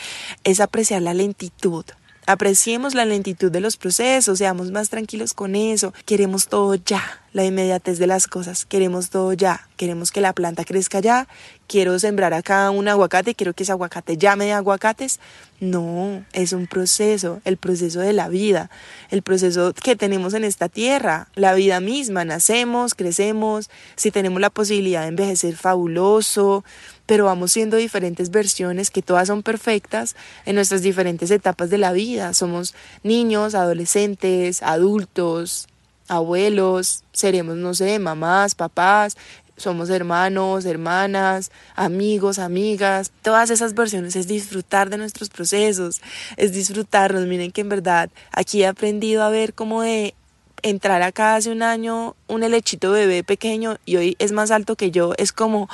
es 0.44 0.60
apreciar 0.60 1.00
la 1.00 1.14
lentitud. 1.14 1.86
Apreciemos 2.28 2.94
la 2.94 3.06
lentitud 3.06 3.50
de 3.50 3.60
los 3.60 3.78
procesos, 3.78 4.36
seamos 4.36 4.70
más 4.70 4.90
tranquilos 4.90 5.32
con 5.32 5.56
eso. 5.56 5.94
Queremos 6.04 6.48
todo 6.48 6.74
ya, 6.74 7.22
la 7.32 7.46
inmediatez 7.46 7.98
de 7.98 8.06
las 8.06 8.26
cosas. 8.26 8.66
Queremos 8.66 9.08
todo 9.08 9.32
ya. 9.32 9.66
Queremos 9.78 10.12
que 10.12 10.20
la 10.20 10.34
planta 10.34 10.66
crezca 10.66 11.00
ya. 11.00 11.26
Quiero 11.66 11.98
sembrar 11.98 12.34
acá 12.34 12.68
un 12.68 12.86
aguacate, 12.86 13.34
quiero 13.34 13.54
que 13.54 13.62
ese 13.62 13.72
aguacate 13.72 14.18
llame 14.18 14.44
de 14.44 14.52
aguacates. 14.52 15.20
No, 15.58 16.22
es 16.34 16.52
un 16.52 16.66
proceso, 16.66 17.40
el 17.46 17.56
proceso 17.56 18.00
de 18.00 18.12
la 18.12 18.28
vida, 18.28 18.68
el 19.08 19.22
proceso 19.22 19.72
que 19.72 19.96
tenemos 19.96 20.34
en 20.34 20.44
esta 20.44 20.68
tierra, 20.68 21.28
la 21.34 21.54
vida 21.54 21.80
misma. 21.80 22.26
Nacemos, 22.26 22.94
crecemos, 22.94 23.70
si 23.96 24.10
tenemos 24.10 24.38
la 24.38 24.50
posibilidad 24.50 25.00
de 25.00 25.08
envejecer, 25.08 25.56
fabuloso 25.56 26.62
pero 27.08 27.24
vamos 27.24 27.52
siendo 27.52 27.78
diferentes 27.78 28.30
versiones 28.30 28.90
que 28.90 29.00
todas 29.00 29.28
son 29.28 29.42
perfectas 29.42 30.14
en 30.44 30.56
nuestras 30.56 30.82
diferentes 30.82 31.30
etapas 31.30 31.70
de 31.70 31.78
la 31.78 31.92
vida. 31.92 32.34
Somos 32.34 32.74
niños, 33.02 33.54
adolescentes, 33.54 34.62
adultos, 34.62 35.68
abuelos, 36.06 37.04
seremos, 37.12 37.56
no 37.56 37.72
sé, 37.72 37.98
mamás, 37.98 38.54
papás, 38.54 39.16
somos 39.56 39.88
hermanos, 39.88 40.66
hermanas, 40.66 41.50
amigos, 41.76 42.38
amigas. 42.38 43.10
Todas 43.22 43.48
esas 43.48 43.72
versiones 43.72 44.14
es 44.14 44.28
disfrutar 44.28 44.90
de 44.90 44.98
nuestros 44.98 45.30
procesos, 45.30 46.02
es 46.36 46.52
disfrutarnos. 46.52 47.24
Miren 47.24 47.52
que 47.52 47.62
en 47.62 47.70
verdad 47.70 48.10
aquí 48.32 48.64
he 48.64 48.66
aprendido 48.66 49.22
a 49.22 49.30
ver 49.30 49.54
cómo 49.54 49.80
de 49.80 50.14
entrar 50.60 51.00
acá 51.00 51.36
hace 51.36 51.50
un 51.50 51.62
año 51.62 52.16
un 52.26 52.42
helechito 52.42 52.90
bebé 52.90 53.24
pequeño 53.24 53.78
y 53.86 53.96
hoy 53.96 54.16
es 54.18 54.32
más 54.32 54.50
alto 54.50 54.76
que 54.76 54.90
yo. 54.90 55.14
Es 55.16 55.32
como 55.32 55.70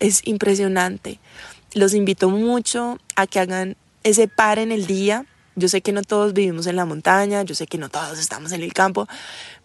es 0.00 0.26
impresionante. 0.26 1.18
Los 1.74 1.94
invito 1.94 2.30
mucho 2.30 2.98
a 3.16 3.26
que 3.26 3.40
hagan 3.40 3.76
ese 4.02 4.28
par 4.28 4.58
en 4.58 4.72
el 4.72 4.86
día. 4.86 5.26
Yo 5.56 5.68
sé 5.68 5.80
que 5.80 5.92
no 5.92 6.02
todos 6.02 6.32
vivimos 6.32 6.66
en 6.66 6.76
la 6.76 6.84
montaña, 6.84 7.42
yo 7.42 7.54
sé 7.54 7.66
que 7.66 7.78
no 7.78 7.88
todos 7.88 8.18
estamos 8.18 8.52
en 8.52 8.62
el 8.62 8.72
campo, 8.72 9.08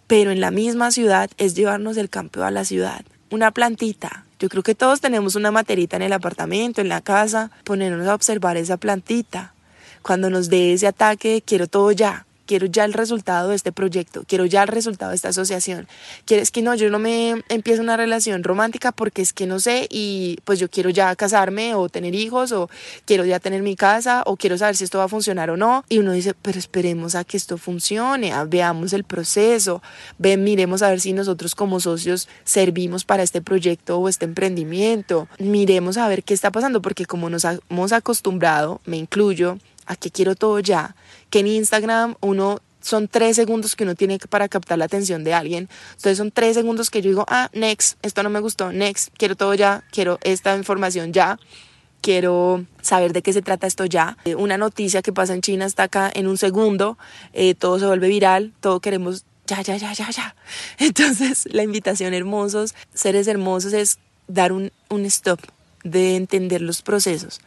pero 0.08 0.32
en 0.32 0.41
la 0.41 0.52
misma 0.52 0.91
ciudad 0.91 1.30
es 1.38 1.54
llevarnos 1.56 1.98
el 1.98 2.10
campo 2.10 2.44
a 2.44 2.52
la 2.52 2.65
ciudad. 2.65 3.04
Una 3.30 3.52
plantita. 3.52 4.26
Yo 4.39 4.50
creo 4.50 4.63
que 4.63 4.76
todos 4.76 5.02
tenemos 5.02 5.36
una 5.36 5.52
materita 5.52 5.98
en 5.98 6.02
el 6.02 6.13
apartamento, 6.13 6.82
en 6.82 6.89
la 6.89 7.02
casa, 7.02 7.52
ponernos 7.63 8.08
a 8.08 8.15
observar 8.15 8.58
esa 8.58 8.78
plantita. 8.78 9.54
Cuando 10.02 10.30
nos 10.30 10.50
dé 10.50 10.74
ese 10.74 10.88
ataque, 10.88 11.44
quiero 11.46 11.67
todo 11.67 11.91
ya 11.91 12.26
quiero 12.52 12.66
ya 12.66 12.84
el 12.84 12.92
resultado 12.92 13.48
de 13.48 13.56
este 13.56 13.72
proyecto, 13.72 14.26
quiero 14.28 14.46
ya 14.46 14.64
el 14.64 14.68
resultado 14.68 15.12
de 15.12 15.16
esta 15.16 15.30
asociación. 15.30 15.88
Quieres 16.26 16.52
que 16.52 16.62
no, 16.62 16.76
yo 16.76 16.90
no 16.90 17.00
me 17.00 17.42
empiezo 17.48 17.82
una 17.82 17.96
relación 17.96 18.44
romántica 18.44 18.92
porque 18.92 19.22
es 19.22 19.32
que 19.32 19.48
no 19.48 19.62
sé 19.62 19.88
y 19.90 20.38
pues 20.44 20.60
yo 20.60 20.70
quiero 20.70 20.90
ya 20.90 21.16
casarme 21.16 21.76
o 21.76 21.88
tener 21.88 22.14
hijos 22.14 22.52
o 22.52 22.70
quiero 23.06 23.24
ya 23.24 23.40
tener 23.40 23.62
mi 23.62 23.78
casa 23.78 24.24
o 24.26 24.36
quiero 24.36 24.58
saber 24.58 24.76
si 24.76 24.84
esto 24.84 24.98
va 24.98 25.06
a 25.06 25.08
funcionar 25.08 25.50
o 25.50 25.56
no. 25.56 25.86
Y 25.88 26.00
uno 26.00 26.12
dice, 26.12 26.34
pero 26.34 26.60
esperemos 26.60 27.16
a 27.16 27.24
que 27.24 27.38
esto 27.38 27.58
funcione, 27.58 28.34
veamos 28.50 28.92
el 28.92 29.06
proceso, 29.06 29.82
ven, 30.18 30.44
miremos 30.44 30.82
a 30.82 30.90
ver 30.90 31.00
si 31.00 31.14
nosotros 31.14 31.56
como 31.56 31.80
socios 31.80 32.28
servimos 32.44 33.06
para 33.06 33.24
este 33.24 33.42
proyecto 33.42 33.98
o 33.98 34.10
este 34.10 34.26
emprendimiento, 34.26 35.30
miremos 35.40 35.96
a 35.96 36.06
ver 36.10 36.24
qué 36.24 36.34
está 36.34 36.52
pasando 36.52 36.82
porque 36.82 37.06
como 37.06 37.30
nos 37.30 37.46
hemos 37.46 37.94
acostumbrado, 37.94 38.82
me 38.84 38.98
incluyo, 38.98 39.58
a 39.92 39.98
que 39.98 40.10
quiero 40.10 40.36
todo 40.36 40.60
ya, 40.60 40.96
que 41.30 41.40
en 41.40 41.48
Instagram 41.48 42.16
uno 42.22 42.62
son 42.80 43.10
tres 43.10 43.36
segundos 43.36 43.76
que 43.76 43.84
uno 43.84 43.94
tiene 43.94 44.18
para 44.20 44.48
captar 44.48 44.78
la 44.78 44.86
atención 44.86 45.26
de 45.26 45.34
alguien. 45.34 45.68
Entonces 45.90 46.18
son 46.18 46.32
tres 46.32 46.56
segundos 46.56 46.90
que 46.90 47.02
yo 47.02 47.10
digo, 47.10 47.26
ah, 47.28 47.50
next, 47.52 47.98
esto 48.02 48.24
no 48.24 48.30
me 48.30 48.40
gustó, 48.40 48.72
next, 48.72 49.14
quiero 49.18 49.36
todo 49.36 49.54
ya, 49.54 49.84
quiero 49.92 50.18
esta 50.24 50.56
información 50.56 51.12
ya, 51.12 51.38
quiero 52.00 52.66
saber 52.82 53.12
de 53.12 53.22
qué 53.22 53.34
se 53.34 53.42
trata 53.42 53.68
esto 53.68 53.84
ya. 53.84 54.18
Eh, 54.24 54.36
una 54.36 54.58
noticia 54.58 55.02
que 55.02 55.12
pasa 55.12 55.34
en 55.34 55.42
China 55.42 55.66
está 55.66 55.84
acá 55.84 56.10
en 56.14 56.28
un 56.28 56.38
segundo, 56.38 56.98
eh, 57.34 57.54
todo 57.54 57.78
se 57.78 57.86
vuelve 57.86 58.08
viral, 58.08 58.54
todo 58.62 58.80
queremos 58.80 59.26
ya, 59.46 59.62
ya, 59.62 59.76
ya, 59.76 59.92
ya, 59.92 60.10
ya. 60.10 60.36
Entonces 60.80 61.50
la 61.52 61.64
invitación 61.64 62.14
hermosos, 62.14 62.76
seres 62.94 63.28
hermosos 63.28 63.74
es 63.74 64.00
dar 64.28 64.54
un, 64.54 64.72
un 64.88 65.06
stop, 65.06 65.42
de 65.84 66.16
entender 66.16 66.62
los 66.62 66.82
procesos, 66.82 67.42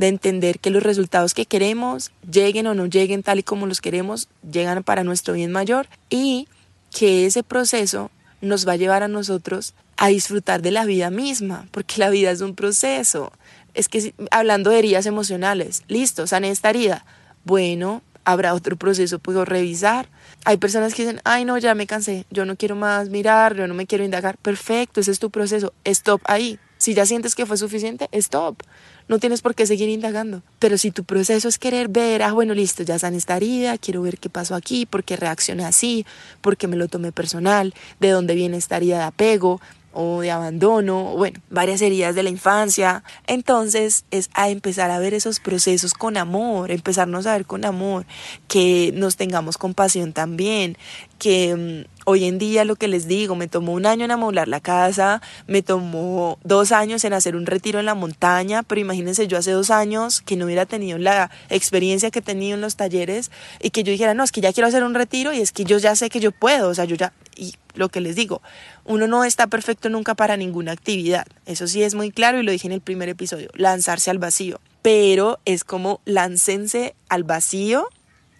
de 0.00 0.08
entender 0.08 0.60
que 0.60 0.70
los 0.70 0.82
resultados 0.82 1.34
que 1.34 1.44
queremos, 1.44 2.10
lleguen 2.28 2.66
o 2.66 2.74
no 2.74 2.86
lleguen 2.86 3.22
tal 3.22 3.38
y 3.38 3.42
como 3.42 3.66
los 3.66 3.82
queremos, 3.82 4.28
llegan 4.50 4.82
para 4.82 5.04
nuestro 5.04 5.34
bien 5.34 5.52
mayor 5.52 5.88
y 6.08 6.48
que 6.90 7.26
ese 7.26 7.42
proceso 7.42 8.10
nos 8.40 8.66
va 8.66 8.72
a 8.72 8.76
llevar 8.76 9.02
a 9.02 9.08
nosotros 9.08 9.74
a 9.98 10.08
disfrutar 10.08 10.62
de 10.62 10.70
la 10.70 10.86
vida 10.86 11.10
misma, 11.10 11.68
porque 11.70 11.96
la 11.98 12.08
vida 12.08 12.30
es 12.30 12.40
un 12.40 12.54
proceso. 12.54 13.30
Es 13.74 13.88
que 13.88 14.14
hablando 14.30 14.70
de 14.70 14.78
heridas 14.78 15.04
emocionales, 15.04 15.82
listo, 15.86 16.26
sané 16.26 16.48
esta 16.48 16.70
herida. 16.70 17.04
Bueno, 17.44 18.00
habrá 18.24 18.54
otro 18.54 18.76
proceso, 18.76 19.18
puedo 19.18 19.44
revisar. 19.44 20.08
Hay 20.46 20.56
personas 20.56 20.94
que 20.94 21.02
dicen, 21.02 21.20
ay 21.24 21.44
no, 21.44 21.58
ya 21.58 21.74
me 21.74 21.86
cansé, 21.86 22.24
yo 22.30 22.46
no 22.46 22.56
quiero 22.56 22.74
más 22.74 23.10
mirar, 23.10 23.54
yo 23.54 23.66
no 23.66 23.74
me 23.74 23.86
quiero 23.86 24.02
indagar. 24.02 24.38
Perfecto, 24.38 25.00
ese 25.00 25.10
es 25.10 25.18
tu 25.18 25.28
proceso. 25.28 25.74
Stop 25.84 26.22
ahí, 26.24 26.58
si 26.78 26.94
ya 26.94 27.04
sientes 27.04 27.34
que 27.34 27.44
fue 27.44 27.58
suficiente, 27.58 28.08
stop. 28.12 28.62
No 29.10 29.18
tienes 29.18 29.42
por 29.42 29.56
qué 29.56 29.66
seguir 29.66 29.88
indagando. 29.88 30.44
Pero 30.60 30.78
si 30.78 30.92
tu 30.92 31.02
proceso 31.02 31.48
es 31.48 31.58
querer 31.58 31.88
ver, 31.88 32.22
ah, 32.22 32.30
bueno, 32.30 32.54
listo, 32.54 32.84
ya 32.84 32.96
sané 32.96 33.16
esta 33.16 33.36
herida, 33.36 33.76
quiero 33.76 34.02
ver 34.02 34.18
qué 34.18 34.30
pasó 34.30 34.54
aquí, 34.54 34.86
por 34.86 35.02
qué 35.02 35.16
reaccioné 35.16 35.64
así, 35.64 36.06
por 36.40 36.56
qué 36.56 36.68
me 36.68 36.76
lo 36.76 36.86
tomé 36.86 37.10
personal, 37.10 37.74
de 37.98 38.10
dónde 38.10 38.36
viene 38.36 38.56
esta 38.56 38.76
herida 38.76 38.98
de 38.98 39.04
apego, 39.06 39.60
o 39.92 40.20
de 40.20 40.30
abandono, 40.30 41.16
bueno, 41.16 41.40
varias 41.50 41.82
heridas 41.82 42.14
de 42.14 42.22
la 42.22 42.30
infancia. 42.30 43.02
Entonces 43.26 44.04
es 44.10 44.30
a 44.34 44.48
empezar 44.48 44.90
a 44.90 44.98
ver 44.98 45.14
esos 45.14 45.40
procesos 45.40 45.94
con 45.94 46.16
amor, 46.16 46.70
empezarnos 46.70 47.26
a 47.26 47.32
ver 47.32 47.46
con 47.46 47.64
amor, 47.64 48.06
que 48.46 48.92
nos 48.94 49.16
tengamos 49.16 49.58
compasión 49.58 50.12
también, 50.12 50.76
que 51.20 51.54
mm, 51.54 51.90
hoy 52.06 52.24
en 52.24 52.38
día 52.38 52.64
lo 52.64 52.74
que 52.74 52.88
les 52.88 53.06
digo, 53.06 53.36
me 53.36 53.46
tomó 53.46 53.72
un 53.74 53.86
año 53.86 54.04
en 54.04 54.10
amoblar 54.10 54.48
la 54.48 54.58
casa, 54.58 55.22
me 55.46 55.62
tomó 55.62 56.38
dos 56.42 56.72
años 56.72 57.04
en 57.04 57.12
hacer 57.12 57.36
un 57.36 57.46
retiro 57.46 57.78
en 57.78 57.86
la 57.86 57.94
montaña, 57.94 58.64
pero 58.64 58.80
imagínense 58.80 59.28
yo 59.28 59.38
hace 59.38 59.52
dos 59.52 59.70
años 59.70 60.22
que 60.22 60.34
no 60.34 60.46
hubiera 60.46 60.66
tenido 60.66 60.98
la 60.98 61.30
experiencia 61.50 62.10
que 62.10 62.18
he 62.18 62.22
tenido 62.22 62.54
en 62.54 62.62
los 62.62 62.74
talleres 62.74 63.30
y 63.60 63.70
que 63.70 63.84
yo 63.84 63.92
dijera, 63.92 64.14
no, 64.14 64.24
es 64.24 64.32
que 64.32 64.40
ya 64.40 64.52
quiero 64.52 64.66
hacer 64.66 64.82
un 64.82 64.94
retiro 64.94 65.32
y 65.32 65.40
es 65.40 65.52
que 65.52 65.64
yo 65.64 65.78
ya 65.78 65.94
sé 65.94 66.08
que 66.08 66.18
yo 66.18 66.32
puedo, 66.32 66.70
o 66.70 66.74
sea, 66.74 66.86
yo 66.86 66.96
ya, 66.96 67.12
y 67.36 67.54
lo 67.74 67.90
que 67.90 68.00
les 68.00 68.16
digo, 68.16 68.42
uno 68.84 69.06
no 69.06 69.24
está 69.24 69.46
perfecto 69.46 69.90
nunca 69.90 70.14
para 70.14 70.36
ninguna 70.36 70.72
actividad, 70.72 71.26
eso 71.44 71.68
sí 71.68 71.82
es 71.82 71.94
muy 71.94 72.10
claro 72.10 72.40
y 72.40 72.42
lo 72.42 72.50
dije 72.50 72.66
en 72.66 72.72
el 72.72 72.80
primer 72.80 73.10
episodio, 73.10 73.50
lanzarse 73.54 74.10
al 74.10 74.18
vacío, 74.18 74.58
pero 74.80 75.38
es 75.44 75.64
como 75.64 76.00
láncense 76.06 76.94
al 77.08 77.24
vacío 77.24 77.86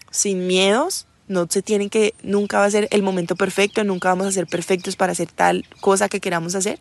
sin 0.09 0.47
miedos 0.47 1.07
no 1.31 1.47
se 1.49 1.61
tienen 1.61 1.89
que, 1.89 2.13
nunca 2.21 2.59
va 2.59 2.65
a 2.65 2.71
ser 2.71 2.87
el 2.91 3.01
momento 3.01 3.35
perfecto, 3.35 3.83
nunca 3.83 4.09
vamos 4.09 4.27
a 4.27 4.31
ser 4.31 4.45
perfectos 4.47 4.95
para 4.95 5.13
hacer 5.13 5.29
tal 5.31 5.65
cosa 5.79 6.09
que 6.09 6.19
queramos 6.19 6.53
hacer, 6.53 6.79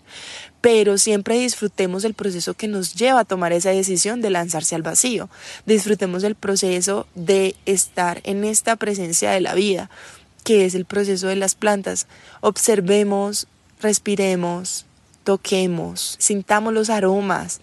pero 0.61 0.99
siempre 0.99 1.39
disfrutemos 1.39 2.05
el 2.05 2.15
proceso 2.15 2.55
que 2.55 2.69
nos 2.69 2.95
lleva 2.95 3.21
a 3.21 3.25
tomar 3.25 3.53
esa 3.53 3.71
decisión 3.71 4.21
de 4.21 4.31
lanzarse 4.31 4.75
al 4.75 4.83
vacío, 4.83 5.31
disfrutemos 5.65 6.25
el 6.25 6.35
proceso 6.35 7.07
de 7.15 7.57
estar 7.65 8.21
en 8.25 8.45
esta 8.45 8.77
presencia 8.77 9.31
de 9.31 9.41
la 9.41 9.55
vida, 9.55 9.89
que 10.45 10.67
es 10.67 10.75
el 10.75 10.85
proceso 10.85 11.29
de 11.29 11.37
las 11.37 11.55
plantas, 11.55 12.07
observemos, 12.41 13.47
respiremos, 13.81 14.87
toquemos, 15.25 16.17
sintamos 16.19 16.75
los 16.75 16.91
aromas, 16.91 17.61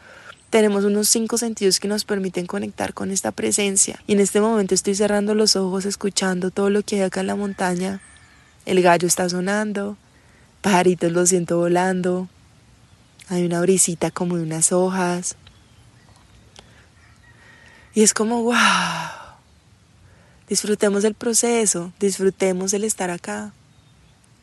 tenemos 0.50 0.86
unos 0.86 1.10
cinco 1.10 1.38
sentidos 1.38 1.80
que 1.80 1.88
nos 1.88 2.06
permiten 2.06 2.46
conectar 2.46 2.94
con 2.94 3.12
esta 3.12 3.32
presencia. 3.32 4.02
Y 4.08 4.14
en 4.14 4.20
este 4.20 4.40
momento 4.40 4.74
estoy 4.74 4.96
cerrando 4.96 5.36
los 5.36 5.56
ojos 5.56 5.86
escuchando 5.86 6.52
todo 6.52 6.70
lo 6.70 6.84
que 6.84 6.96
hay 6.96 7.02
acá 7.02 7.22
en 7.22 7.28
la 7.28 7.36
montaña. 7.36 8.02
El 8.66 8.82
gallo 8.82 9.08
está 9.08 9.28
sonando, 9.30 9.98
pajaritos 10.62 11.12
lo 11.12 11.26
siento 11.26 11.58
volando, 11.58 12.28
hay 13.30 13.46
una 13.46 13.62
brisita 13.62 14.12
como 14.12 14.38
de 14.38 14.44
unas 14.44 14.72
hojas. 14.72 15.36
Y 17.94 18.04
es 18.04 18.14
como, 18.14 18.44
wow, 18.44 18.56
disfrutemos 20.48 21.04
el 21.04 21.14
proceso, 21.14 21.92
disfrutemos 22.00 22.74
el 22.74 22.84
estar 22.84 23.10
acá. 23.10 23.54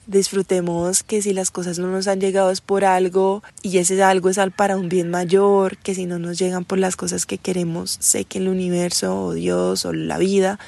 Disfrutemos 0.07 1.03
que 1.03 1.23
si 1.23 1.33
las 1.33 1.51
cosas 1.51 1.79
no 1.79 1.88
nos 1.88 2.09
han 2.09 2.21
llegado 2.21 2.51
es 2.51 2.61
por 2.61 2.85
algo 2.85 3.43
y 3.62 3.79
ese 3.79 4.03
algo 4.03 4.29
es 4.29 4.38
para 4.57 4.77
un 4.77 4.88
bien 4.88 5.11
mayor, 5.11 5.77
que 5.79 5.95
si 5.95 6.07
no 6.07 6.19
nos 6.19 6.38
llegan 6.38 6.64
por 6.64 6.79
las 6.79 6.97
cosas 6.97 7.27
que 7.27 7.38
queremos, 7.38 7.97
sé 8.01 8.25
que 8.25 8.38
el 8.38 8.49
universo 8.49 9.27
o 9.27 9.33
Dios 9.33 9.85
o 9.85 9.93
la 9.93 10.19
vida 10.19 10.59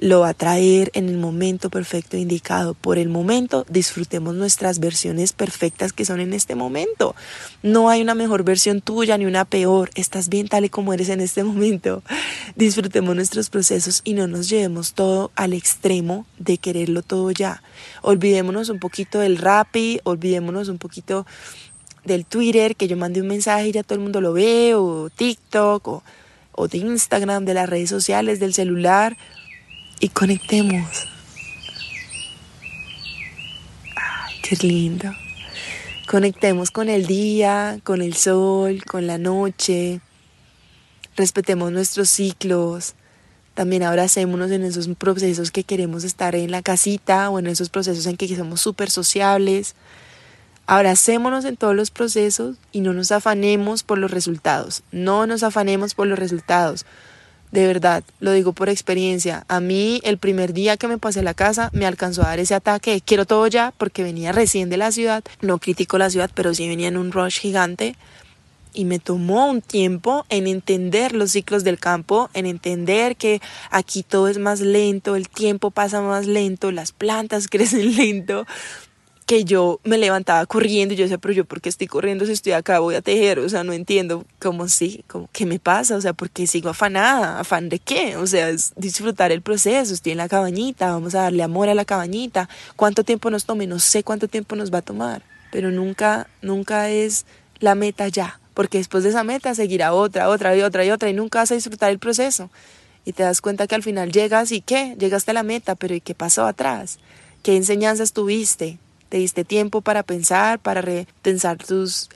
lo 0.00 0.20
va 0.20 0.30
a 0.30 0.34
traer 0.34 0.90
en 0.94 1.08
el 1.08 1.18
momento 1.18 1.68
perfecto 1.68 2.16
indicado. 2.16 2.74
Por 2.74 2.96
el 2.96 3.10
momento 3.10 3.66
disfrutemos 3.68 4.34
nuestras 4.34 4.80
versiones 4.80 5.34
perfectas 5.34 5.92
que 5.92 6.06
son 6.06 6.20
en 6.20 6.32
este 6.32 6.54
momento. 6.54 7.14
No 7.62 7.90
hay 7.90 8.00
una 8.00 8.14
mejor 8.14 8.42
versión 8.42 8.80
tuya 8.80 9.18
ni 9.18 9.26
una 9.26 9.44
peor. 9.44 9.90
Estás 9.94 10.30
bien 10.30 10.48
tal 10.48 10.64
y 10.64 10.70
como 10.70 10.94
eres 10.94 11.10
en 11.10 11.20
este 11.20 11.44
momento. 11.44 12.02
Disfrutemos 12.56 13.14
nuestros 13.14 13.50
procesos 13.50 14.00
y 14.02 14.14
no 14.14 14.26
nos 14.26 14.48
llevemos 14.48 14.94
todo 14.94 15.30
al 15.36 15.52
extremo 15.52 16.24
de 16.38 16.56
quererlo 16.56 17.02
todo 17.02 17.30
ya. 17.30 17.62
Olvidémonos 18.00 18.70
un 18.70 18.79
poquito 18.80 19.20
del 19.20 19.38
Rappi, 19.38 20.00
olvidémonos 20.04 20.68
un 20.68 20.78
poquito 20.78 21.26
del 22.04 22.26
Twitter, 22.26 22.74
que 22.74 22.88
yo 22.88 22.96
mande 22.96 23.20
un 23.20 23.28
mensaje 23.28 23.68
y 23.68 23.72
ya 23.72 23.82
todo 23.82 23.94
el 23.94 24.00
mundo 24.00 24.20
lo 24.20 24.32
ve, 24.32 24.74
o 24.74 25.08
TikTok, 25.10 25.86
o, 25.86 26.02
o 26.52 26.68
de 26.68 26.78
Instagram, 26.78 27.44
de 27.44 27.54
las 27.54 27.68
redes 27.68 27.90
sociales, 27.90 28.40
del 28.40 28.54
celular 28.54 29.16
y 30.00 30.08
conectemos. 30.08 31.06
Qué 34.42 34.56
lindo. 34.66 35.12
Conectemos 36.08 36.72
con 36.72 36.88
el 36.88 37.06
día, 37.06 37.78
con 37.84 38.02
el 38.02 38.14
sol, 38.14 38.82
con 38.84 39.06
la 39.06 39.18
noche. 39.18 40.00
Respetemos 41.16 41.70
nuestros 41.70 42.10
ciclos. 42.10 42.94
También 43.54 43.82
abracémonos 43.82 44.50
en 44.50 44.62
esos 44.64 44.88
procesos 44.96 45.50
que 45.50 45.64
queremos 45.64 46.04
estar 46.04 46.34
en 46.34 46.50
la 46.50 46.62
casita 46.62 47.30
o 47.30 47.38
en 47.38 47.46
esos 47.46 47.68
procesos 47.68 48.06
en 48.06 48.16
que 48.16 48.34
somos 48.36 48.60
súper 48.60 48.90
sociables. 48.90 49.74
Abracémonos 50.66 51.44
en 51.44 51.56
todos 51.56 51.74
los 51.74 51.90
procesos 51.90 52.56
y 52.70 52.80
no 52.80 52.92
nos 52.92 53.10
afanemos 53.10 53.82
por 53.82 53.98
los 53.98 54.10
resultados. 54.10 54.82
No 54.92 55.26
nos 55.26 55.42
afanemos 55.42 55.94
por 55.94 56.06
los 56.06 56.18
resultados. 56.18 56.86
De 57.50 57.66
verdad, 57.66 58.04
lo 58.20 58.30
digo 58.30 58.52
por 58.52 58.68
experiencia. 58.68 59.44
A 59.48 59.58
mí 59.58 60.00
el 60.04 60.18
primer 60.18 60.52
día 60.52 60.76
que 60.76 60.86
me 60.86 60.98
pasé 60.98 61.20
a 61.20 61.24
la 61.24 61.34
casa 61.34 61.70
me 61.72 61.86
alcanzó 61.86 62.22
a 62.22 62.28
dar 62.28 62.38
ese 62.38 62.54
ataque 62.54 63.02
quiero 63.04 63.26
todo 63.26 63.46
ya 63.48 63.74
porque 63.76 64.04
venía 64.04 64.30
recién 64.30 64.70
de 64.70 64.76
la 64.76 64.92
ciudad. 64.92 65.24
No 65.40 65.58
critico 65.58 65.98
la 65.98 66.10
ciudad, 66.10 66.30
pero 66.32 66.54
sí 66.54 66.68
venía 66.68 66.88
en 66.88 66.96
un 66.96 67.10
rush 67.10 67.40
gigante. 67.40 67.96
Y 68.72 68.84
me 68.84 68.98
tomó 68.98 69.50
un 69.50 69.62
tiempo 69.62 70.24
en 70.28 70.46
entender 70.46 71.14
los 71.14 71.32
ciclos 71.32 71.64
del 71.64 71.78
campo, 71.78 72.30
en 72.34 72.46
entender 72.46 73.16
que 73.16 73.40
aquí 73.70 74.02
todo 74.02 74.28
es 74.28 74.38
más 74.38 74.60
lento, 74.60 75.16
el 75.16 75.28
tiempo 75.28 75.70
pasa 75.70 76.00
más 76.00 76.26
lento, 76.26 76.70
las 76.70 76.92
plantas 76.92 77.48
crecen 77.50 77.96
lento, 77.96 78.46
que 79.30 79.44
yo 79.44 79.78
me 79.84 79.96
levantaba 79.96 80.44
corriendo 80.44 80.92
y 80.92 80.96
yo 80.96 81.04
decía, 81.04 81.18
pero 81.18 81.32
yo 81.32 81.44
por 81.44 81.60
qué 81.60 81.68
estoy 81.68 81.86
corriendo 81.86 82.26
si 82.26 82.32
estoy 82.32 82.50
acá, 82.50 82.80
voy 82.80 82.96
a 82.96 83.00
tejer, 83.00 83.38
o 83.38 83.48
sea, 83.48 83.62
no 83.62 83.72
entiendo 83.72 84.24
cómo 84.40 84.66
sí, 84.66 85.04
cómo, 85.06 85.28
qué 85.32 85.46
me 85.46 85.60
pasa, 85.60 85.94
o 85.94 86.00
sea, 86.00 86.14
¿por 86.14 86.30
qué 86.30 86.48
sigo 86.48 86.68
afanada? 86.68 87.38
¿Afán 87.38 87.68
de 87.68 87.78
qué? 87.78 88.16
O 88.16 88.26
sea, 88.26 88.48
es 88.48 88.72
disfrutar 88.74 89.30
el 89.30 89.40
proceso, 89.40 89.94
estoy 89.94 90.10
en 90.10 90.18
la 90.18 90.28
cabañita, 90.28 90.90
vamos 90.90 91.14
a 91.14 91.22
darle 91.22 91.44
amor 91.44 91.68
a 91.68 91.74
la 91.74 91.84
cabañita, 91.84 92.48
cuánto 92.74 93.04
tiempo 93.04 93.30
nos 93.30 93.44
tome, 93.44 93.68
no 93.68 93.78
sé 93.78 94.02
cuánto 94.02 94.26
tiempo 94.26 94.56
nos 94.56 94.74
va 94.74 94.78
a 94.78 94.82
tomar, 94.82 95.22
pero 95.52 95.70
nunca, 95.70 96.26
nunca 96.42 96.90
es 96.90 97.24
la 97.60 97.76
meta 97.76 98.08
ya, 98.08 98.39
porque 98.54 98.78
después 98.78 99.04
de 99.04 99.10
esa 99.10 99.24
meta 99.24 99.54
seguirá 99.54 99.92
otra, 99.92 100.28
otra 100.28 100.56
y 100.56 100.62
otra 100.62 100.84
y 100.84 100.90
otra 100.90 101.10
y 101.10 101.14
nunca 101.14 101.40
vas 101.40 101.52
a 101.52 101.54
disfrutar 101.54 101.90
el 101.90 101.98
proceso. 101.98 102.50
Y 103.04 103.12
te 103.12 103.22
das 103.22 103.40
cuenta 103.40 103.66
que 103.66 103.74
al 103.74 103.82
final 103.82 104.12
llegas 104.12 104.52
y 104.52 104.60
qué, 104.60 104.96
llegaste 104.98 105.30
a 105.30 105.34
la 105.34 105.42
meta, 105.42 105.74
pero 105.74 105.94
¿y 105.94 106.00
qué 106.00 106.14
pasó 106.14 106.46
atrás? 106.46 106.98
¿Qué 107.42 107.56
enseñanzas 107.56 108.12
tuviste? 108.12 108.78
te 109.10 109.18
diste 109.18 109.44
tiempo 109.44 109.82
para 109.82 110.04
pensar, 110.04 110.60
para 110.60 110.80
repensar 110.80 111.58
tus, 111.58 112.08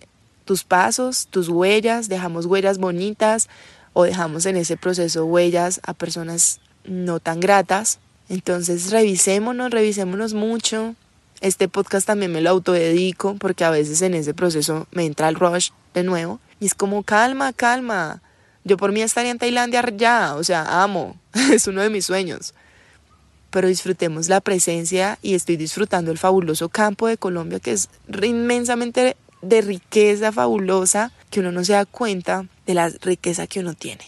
tus 0.46 0.62
pasos, 0.62 1.26
tus 1.26 1.48
huellas, 1.48 2.08
dejamos 2.08 2.46
huellas 2.46 2.78
bonitas 2.78 3.48
o 3.92 4.04
dejamos 4.04 4.46
en 4.46 4.56
ese 4.56 4.76
proceso 4.76 5.26
huellas 5.26 5.80
a 5.82 5.92
personas 5.92 6.60
no 6.84 7.18
tan 7.18 7.40
gratas. 7.40 7.98
Entonces 8.28 8.90
revisémonos, 8.90 9.72
revisémonos 9.72 10.34
mucho. 10.34 10.94
Este 11.44 11.68
podcast 11.68 12.06
también 12.06 12.32
me 12.32 12.40
lo 12.40 12.48
autodedico 12.48 13.36
porque 13.38 13.64
a 13.64 13.70
veces 13.70 14.00
en 14.00 14.14
ese 14.14 14.32
proceso 14.32 14.86
me 14.92 15.04
entra 15.04 15.28
el 15.28 15.34
rush 15.34 15.72
de 15.92 16.02
nuevo. 16.02 16.40
Y 16.58 16.64
es 16.64 16.74
como, 16.74 17.02
calma, 17.02 17.52
calma. 17.52 18.22
Yo 18.64 18.78
por 18.78 18.92
mí 18.92 19.02
estaría 19.02 19.30
en 19.30 19.38
Tailandia 19.38 19.84
ya, 19.94 20.36
o 20.36 20.42
sea, 20.42 20.82
amo. 20.82 21.20
es 21.52 21.66
uno 21.66 21.82
de 21.82 21.90
mis 21.90 22.06
sueños 22.06 22.54
pero 23.50 23.68
disfrutemos 23.68 24.28
la 24.28 24.40
presencia 24.40 25.16
y 25.22 25.34
estoy 25.34 25.56
disfrutando 25.56 26.10
el 26.10 26.18
fabuloso 26.18 26.68
campo 26.70 27.06
de 27.06 27.16
Colombia 27.16 27.60
que 27.60 27.70
es 27.70 27.88
inmensamente 28.20 29.16
de 29.42 29.60
riqueza 29.60 30.32
fabulosa 30.32 31.12
que 31.30 31.38
uno 31.38 31.52
no 31.52 31.62
se 31.62 31.74
da 31.74 31.84
cuenta 31.84 32.48
de 32.66 32.74
la 32.74 32.88
riqueza 32.88 33.46
que 33.46 33.60
uno 33.60 33.74
tiene. 33.74 34.04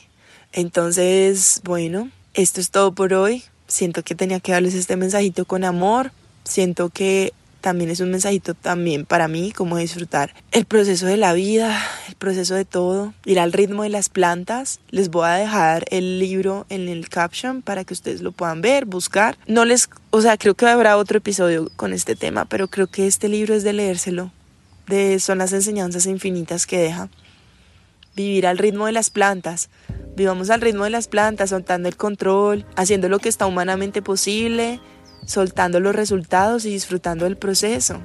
Entonces, 0.53 1.61
bueno, 1.63 2.11
esto 2.35 2.61
es 2.61 2.73
todo 2.73 2.91
por 2.91 3.15
hoy. 3.15 3.45
Siento 3.69 4.03
que 4.03 4.17
tenía 4.17 4.41
que 4.41 4.51
darles 4.51 4.75
este 4.75 4.97
mensajito 4.97 5.45
con 5.45 5.63
amor. 5.63 6.11
Siento 6.47 6.91
que 6.91 7.33
también 7.67 7.91
es 7.91 7.99
un 7.99 8.13
mensajito 8.13 8.55
también 8.55 9.07
para 9.07 9.27
mí, 9.27 9.51
como 9.51 9.77
disfrutar 9.77 10.33
el 10.53 10.67
proceso 10.67 11.07
de 11.07 11.17
la 11.17 11.33
vida, 11.33 11.77
el 12.09 12.15
proceso 12.15 12.55
de 12.55 12.65
todo, 12.65 13.13
ir 13.25 13.41
al 13.41 13.53
ritmo 13.53 13.83
de 13.83 13.89
las 13.89 14.09
plantas. 14.09 14.79
Les 14.91 15.11
voy 15.11 15.27
a 15.27 15.33
dejar 15.33 15.85
el 15.91 16.21
libro 16.21 16.65
en 16.69 16.89
el 16.89 17.09
caption 17.09 17.63
para 17.63 17.83
que 17.83 17.93
ustedes 17.93 18.23
lo 18.23 18.31
puedan 18.31 18.61
ver, 18.61 18.85
buscar. 18.85 19.37
No 19.49 19.65
les, 19.65 19.89
o 20.11 20.21
sea, 20.21 20.37
creo 20.37 20.55
que 20.55 20.67
habrá 20.67 20.97
otro 20.97 21.19
episodio 21.19 21.69
con 21.75 21.93
este 21.93 22.15
tema, 22.15 22.45
pero 22.45 22.69
creo 22.69 22.87
que 22.87 23.09
este 23.09 23.29
libro 23.29 23.53
es 23.53 23.65
de 23.65 23.73
leérselo. 23.73 24.31
De, 24.87 25.19
son 25.19 25.39
las 25.39 25.53
enseñanzas 25.53 26.07
infinitas 26.07 26.69
que 26.69 26.79
deja. 26.79 27.09
Vivir 28.15 28.47
al 28.47 28.59
ritmo 28.59 28.87
de 28.87 28.93
las 28.93 29.11
plantas. 29.11 29.71
Vivamos 30.15 30.51
al 30.51 30.61
ritmo 30.61 30.85
de 30.85 30.91
las 30.91 31.09
plantas, 31.09 31.51
soltando 31.51 31.89
el 31.89 31.97
control, 31.97 32.65
haciendo 32.77 33.09
lo 33.09 33.19
que 33.19 33.29
está 33.29 33.45
humanamente 33.47 34.03
posible, 34.03 34.79
soltando 35.27 35.81
los 35.81 35.95
resultados 35.95 36.65
y 36.65 36.71
disfrutando 36.71 37.27
del 37.27 37.37
proceso. 37.37 38.01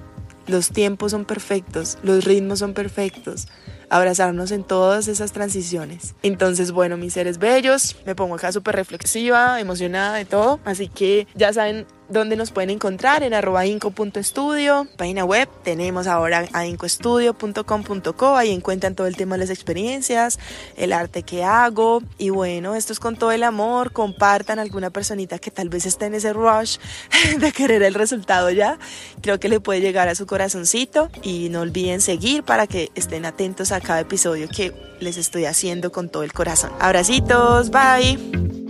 Los 0.48 0.70
tiempos 0.70 1.12
son 1.12 1.24
perfectos, 1.24 1.98
los 2.04 2.26
ritmos 2.26 2.60
son 2.60 2.74
perfectos. 2.74 3.48
Abrazarnos 3.90 4.52
en 4.52 4.64
todas 4.64 5.08
esas 5.08 5.32
transiciones. 5.32 6.16
Entonces, 6.24 6.72
bueno, 6.72 6.98
mis 6.98 7.14
seres 7.14 7.38
bellos, 7.38 7.96
me 8.06 8.16
pongo 8.16 8.36
acá 8.36 8.52
súper 8.52 8.76
reflexiva, 8.76 9.60
emocionada 9.60 10.16
de 10.16 10.26
todo. 10.26 10.60
Así 10.66 10.88
que 10.88 11.28
ya 11.36 11.54
saben 11.54 11.86
donde 12.12 12.36
nos 12.36 12.52
pueden 12.52 12.70
encontrar 12.70 13.24
en 13.24 13.34
arroba 13.34 13.66
inco.estudio, 13.66 14.88
página 14.98 15.24
web, 15.26 15.48
tenemos 15.64 16.08
ahora 16.08 16.48
a 16.54 16.66
incoestudio.com.co, 16.66 18.36
ahí 18.36 18.52
encuentran 18.52 18.96
todo 18.96 19.08
el 19.08 19.16
tema 19.16 19.36
de 19.36 19.40
las 19.40 19.50
experiencias, 19.50 20.40
el 20.76 20.94
arte 20.94 21.24
que 21.24 21.44
hago 21.44 22.04
y 22.18 22.30
bueno, 22.30 22.76
esto 22.76 22.94
es 22.94 23.00
con 23.00 23.16
todo 23.16 23.32
el 23.32 23.44
amor, 23.44 23.94
compartan 23.94 24.60
alguna 24.60 24.90
personita 24.90 25.40
que 25.40 25.52
tal 25.52 25.70
vez 25.70 25.86
esté 25.86 26.06
en 26.06 26.16
ese 26.16 26.34
rush 26.34 26.78
de 27.40 27.52
querer 27.52 27.82
el 27.84 27.94
resultado 27.94 28.50
ya, 28.50 28.78
creo 29.22 29.40
que 29.40 29.50
le 29.50 29.60
puede 29.60 29.82
llegar 29.82 30.10
a 30.10 30.16
su 30.16 30.26
corazoncito 30.26 31.10
y 31.22 31.50
no 31.50 31.62
olviden 31.62 32.02
seguir 32.02 32.44
para 32.44 32.68
que 32.68 32.92
estén 32.96 33.26
atentos 33.26 33.72
a 33.72 33.80
cada 33.80 34.02
episodio 34.02 34.48
que 34.50 34.74
les 35.00 35.18
estoy 35.18 35.46
haciendo 35.46 35.92
con 35.92 36.10
todo 36.10 36.24
el 36.24 36.34
corazón. 36.34 36.72
Abracitos, 36.80 37.72
bye. 37.72 38.61